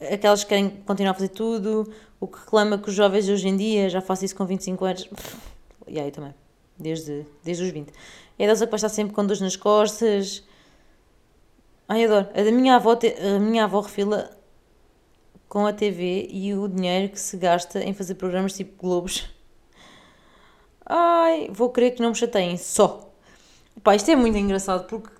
Aquelas 0.00 0.42
que 0.42 0.48
querem 0.48 0.70
continuar 0.86 1.10
a 1.12 1.14
fazer 1.14 1.28
tudo, 1.28 1.92
o 2.18 2.26
que 2.26 2.38
reclama 2.38 2.78
que 2.78 2.88
os 2.88 2.94
jovens 2.94 3.28
hoje 3.28 3.48
em 3.48 3.56
dia, 3.56 3.88
já 3.90 4.00
faço 4.00 4.24
isso 4.24 4.34
com 4.34 4.46
25 4.46 4.84
anos. 4.84 5.08
E 5.86 6.00
aí 6.00 6.10
também, 6.10 6.34
desde, 6.78 7.26
desde 7.42 7.64
os 7.64 7.70
20. 7.70 7.92
É 8.38 8.50
a 8.50 8.54
que 8.54 8.66
vai 8.66 8.74
estar 8.74 8.88
sempre 8.88 9.14
com 9.14 9.26
dores 9.26 9.40
nas 9.42 9.56
costas. 9.56 10.42
Ai, 11.86 12.04
adoro. 12.04 12.28
A 12.34 12.42
da 12.42 12.50
minha 12.50 12.76
avó, 12.76 12.92
a 12.92 13.38
minha 13.38 13.64
avó 13.64 13.80
refila 13.80 14.30
com 15.48 15.66
a 15.66 15.72
TV 15.72 16.28
e 16.30 16.54
o 16.54 16.68
dinheiro 16.68 17.08
que 17.08 17.18
se 17.18 17.36
gasta 17.36 17.82
em 17.82 17.92
fazer 17.92 18.14
programas 18.14 18.54
tipo 18.54 18.80
Globos. 18.80 19.28
Ai, 20.86 21.50
vou 21.52 21.68
querer 21.70 21.90
que 21.90 22.00
não 22.00 22.10
me 22.10 22.14
chateiem 22.14 22.56
só. 22.56 23.12
Pá, 23.82 23.94
isto 23.94 24.10
é 24.10 24.16
muito 24.16 24.38
engraçado 24.38 24.86
porque, 24.86 25.10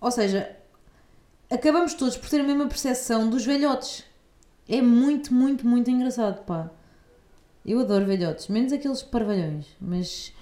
ou 0.00 0.10
seja, 0.10 0.56
acabamos 1.52 1.94
todos 1.94 2.16
por 2.16 2.28
ter 2.28 2.40
a 2.40 2.44
mesma 2.44 2.66
percepção 2.66 3.28
dos 3.28 3.44
velhotes. 3.44 4.04
É 4.68 4.80
muito, 4.80 5.34
muito, 5.34 5.66
muito 5.66 5.90
engraçado, 5.90 6.44
pá. 6.44 6.70
Eu 7.64 7.80
adoro 7.80 8.06
velhotes, 8.06 8.48
menos 8.48 8.72
aqueles 8.72 9.02
parvalhões, 9.02 9.66
mas 9.80 10.32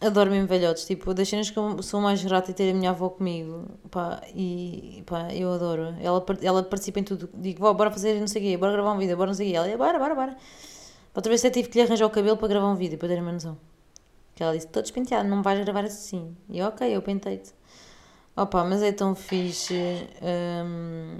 adoro 0.00 0.30
mesmo 0.30 0.46
velhotes. 0.46 0.84
Tipo, 0.84 1.14
das 1.14 1.28
cenas 1.28 1.50
que 1.50 1.58
eu 1.58 1.82
sou 1.82 2.00
mais 2.00 2.22
grata 2.22 2.50
em 2.50 2.54
ter 2.54 2.70
a 2.70 2.74
minha 2.74 2.90
avó 2.90 3.08
comigo. 3.08 3.66
Pá, 3.90 4.20
e 4.34 5.02
pá, 5.06 5.32
eu 5.32 5.52
adoro. 5.52 5.94
Ela, 6.00 6.24
ela 6.42 6.62
participa 6.62 7.00
em 7.00 7.04
tudo. 7.04 7.30
Digo, 7.34 7.60
vó, 7.60 7.72
bora 7.72 7.90
fazer 7.90 8.18
não 8.20 8.26
sei 8.26 8.42
o 8.42 8.44
quê, 8.44 8.56
bora 8.56 8.72
gravar 8.72 8.92
um 8.92 8.98
vídeo, 8.98 9.16
bora 9.16 9.28
não 9.28 9.34
sei 9.34 9.48
o 9.48 9.50
quê. 9.50 9.56
Ela, 9.56 9.76
bora, 9.76 9.98
bora, 9.98 10.14
bora. 10.14 10.36
Outra 11.14 11.30
vez 11.30 11.44
até 11.44 11.50
tive 11.50 11.68
que 11.68 11.78
lhe 11.78 11.84
arranjar 11.84 12.06
o 12.06 12.10
cabelo 12.10 12.36
para 12.36 12.48
gravar 12.48 12.68
um 12.68 12.76
vídeo, 12.76 12.98
para 12.98 13.08
terem 13.08 13.22
uma 13.22 13.32
noção. 13.32 13.56
Que 14.34 14.42
ela 14.42 14.52
disse, 14.52 14.66
estou 14.66 14.82
despenteado, 14.82 15.28
não 15.28 15.42
vais 15.42 15.62
gravar 15.64 15.84
assim. 15.84 16.34
E 16.48 16.62
ok, 16.62 16.88
eu 16.94 17.02
pentei-te. 17.02 17.52
Opa, 18.36 18.64
mas 18.64 18.82
é 18.82 18.92
tão 18.92 19.14
fixe. 19.14 19.74
Hum, 20.22 21.18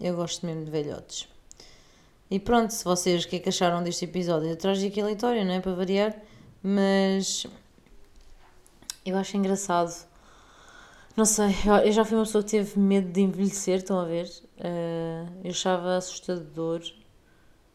eu 0.00 0.16
gosto 0.16 0.46
mesmo 0.46 0.64
de 0.64 0.70
velhotes. 0.70 1.28
E 2.30 2.40
pronto, 2.40 2.70
se 2.72 2.84
vocês 2.84 3.24
o 3.24 3.28
que 3.28 3.36
é 3.36 3.38
que 3.38 3.48
acharam 3.50 3.82
deste 3.82 4.06
episódio? 4.06 4.48
Eu 4.48 4.56
trago 4.56 4.84
aqui 4.86 5.00
aleatório, 5.00 5.44
não 5.44 5.52
é? 5.52 5.60
Para 5.60 5.74
variar. 5.74 6.16
Mas 6.62 7.46
eu 9.04 9.16
acho 9.16 9.36
engraçado. 9.36 9.94
Não 11.16 11.24
sei, 11.24 11.54
eu 11.84 11.92
já 11.92 12.04
fui 12.04 12.16
uma 12.16 12.24
pessoa 12.24 12.42
que 12.42 12.50
teve 12.50 12.78
medo 12.78 13.12
de 13.12 13.20
envelhecer, 13.20 13.76
estão 13.76 14.00
a 14.00 14.04
ver? 14.04 14.26
Uh, 14.58 15.30
eu 15.44 15.50
achava 15.50 15.96
assustador. 15.96 16.80
Ou 16.80 16.92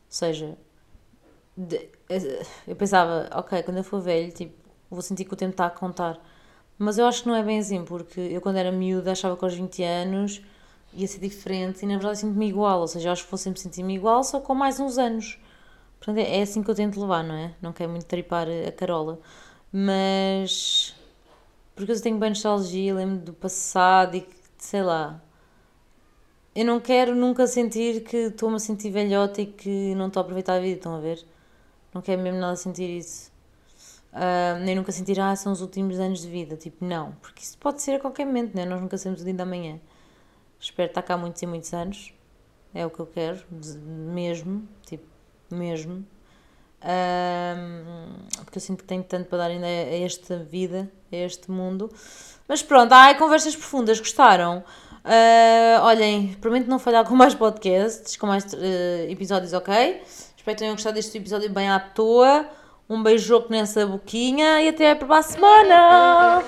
seja, 0.09 0.57
de, 1.55 1.87
eu 2.67 2.75
pensava, 2.75 3.29
ok, 3.33 3.63
quando 3.63 3.77
eu 3.77 3.83
for 3.83 4.01
velho, 4.01 4.31
tipo, 4.31 4.53
vou 4.89 5.01
sentir 5.01 5.23
que 5.25 5.33
o 5.33 5.37
tempo 5.37 5.51
está 5.51 5.67
a 5.67 5.69
contar. 5.69 6.19
Mas 6.79 6.97
eu 6.97 7.05
acho 7.05 7.23
que 7.23 7.27
não 7.27 7.35
é 7.35 7.43
bem 7.43 7.59
assim, 7.59 7.83
porque 7.83 8.21
eu 8.21 8.41
quando 8.41 8.55
era 8.55 8.71
miúda 8.71 9.11
achava 9.11 9.35
que 9.35 9.43
aos 9.43 9.53
20 9.53 9.83
anos 9.83 10.41
ia 10.93 11.07
ser 11.07 11.19
diferente 11.19 11.83
e 11.83 11.85
na 11.85 11.95
verdade 11.95 12.19
sinto-me 12.19 12.47
igual, 12.47 12.79
ou 12.81 12.87
seja, 12.87 13.09
eu 13.09 13.13
acho 13.13 13.25
que 13.25 13.31
vou 13.31 13.37
sempre 13.37 13.59
sentir-me 13.59 13.95
igual, 13.95 14.23
só 14.23 14.39
com 14.39 14.55
mais 14.55 14.79
uns 14.79 14.97
anos. 14.97 15.37
Portanto, 15.99 16.19
é 16.25 16.41
assim 16.41 16.63
que 16.63 16.71
eu 16.71 16.75
tento 16.75 16.99
levar, 17.01 17.23
não 17.23 17.35
é? 17.35 17.53
Não 17.61 17.73
quero 17.73 17.91
muito 17.91 18.05
tripar 18.05 18.47
a 18.67 18.71
carola. 18.71 19.19
Mas. 19.71 20.95
Porque 21.75 21.91
eu 21.91 22.01
tenho 22.01 22.17
bem 22.17 22.29
nostalgia, 22.29 22.93
lembro 22.95 23.17
do 23.25 23.33
passado 23.33 24.15
e 24.15 24.25
sei 24.57 24.81
lá. 24.83 25.21
Eu 26.55 26.65
não 26.65 26.79
quero 26.79 27.15
nunca 27.15 27.47
sentir 27.47 28.03
que 28.03 28.17
estou-me 28.17 28.55
a 28.55 28.59
sentir 28.59 28.89
velhota 28.91 29.41
e 29.41 29.45
que 29.45 29.93
não 29.95 30.07
estou 30.07 30.21
a 30.21 30.23
aproveitar 30.23 30.55
a 30.55 30.59
vida, 30.59 30.77
estão 30.77 30.95
a 30.95 30.99
ver? 30.99 31.25
Não 31.93 32.01
quero 32.01 32.21
mesmo 32.21 32.39
nada 32.39 32.55
sentir 32.55 32.89
isso. 32.89 33.31
Uh, 34.11 34.59
nem 34.63 34.75
nunca 34.75 34.91
sentir, 34.91 35.19
ah, 35.19 35.35
são 35.35 35.51
os 35.51 35.61
últimos 35.61 35.99
anos 35.99 36.21
de 36.21 36.29
vida. 36.29 36.55
Tipo, 36.55 36.83
não. 36.83 37.11
Porque 37.21 37.43
isso 37.43 37.57
pode 37.57 37.81
ser 37.81 37.95
a 37.95 37.99
qualquer 37.99 38.25
momento, 38.25 38.55
né? 38.55 38.65
Nós 38.65 38.81
nunca 38.81 38.97
sabemos 38.97 39.21
o 39.21 39.25
dia 39.25 39.33
da 39.33 39.45
manhã. 39.45 39.79
Espero 40.59 40.89
estar 40.89 41.01
cá 41.01 41.15
muitos 41.15 41.41
e 41.41 41.45
muitos 41.45 41.73
anos. 41.73 42.13
É 42.73 42.85
o 42.85 42.89
que 42.89 42.99
eu 42.99 43.05
quero, 43.05 43.43
mesmo. 44.13 44.67
Tipo, 44.85 45.05
mesmo. 45.49 46.05
Um, 46.81 48.43
porque 48.45 48.57
eu 48.57 48.61
sinto 48.61 48.79
que 48.79 48.85
tenho 48.85 49.03
tanto 49.03 49.27
para 49.27 49.39
dar 49.39 49.47
ainda 49.47 49.65
a 49.65 49.99
esta 49.99 50.37
vida, 50.37 50.89
a 51.11 51.15
este 51.15 51.51
mundo. 51.51 51.91
Mas 52.47 52.63
pronto, 52.63 52.91
ai, 52.93 53.17
conversas 53.17 53.55
profundas, 53.55 53.99
gostaram? 53.99 54.63
Uh, 55.03 55.81
olhem, 55.83 56.33
prometo 56.35 56.67
não 56.67 56.79
falhar 56.79 57.05
com 57.05 57.15
mais 57.15 57.33
podcasts, 57.33 58.15
com 58.17 58.27
mais 58.27 58.45
uh, 58.53 58.57
episódios, 59.09 59.53
ok? 59.53 60.01
Espero 60.35 60.55
que 60.55 60.59
tenham 60.59 60.73
gostado 60.73 60.95
deste 60.95 61.17
episódio 61.17 61.49
bem 61.49 61.69
à 61.69 61.79
toa. 61.79 62.49
Um 62.89 63.03
beijoco 63.03 63.51
nessa 63.51 63.85
boquinha 63.85 64.63
e 64.63 64.69
até 64.69 64.95
para 64.95 65.19
a 65.19 65.21
semana! 65.21 66.43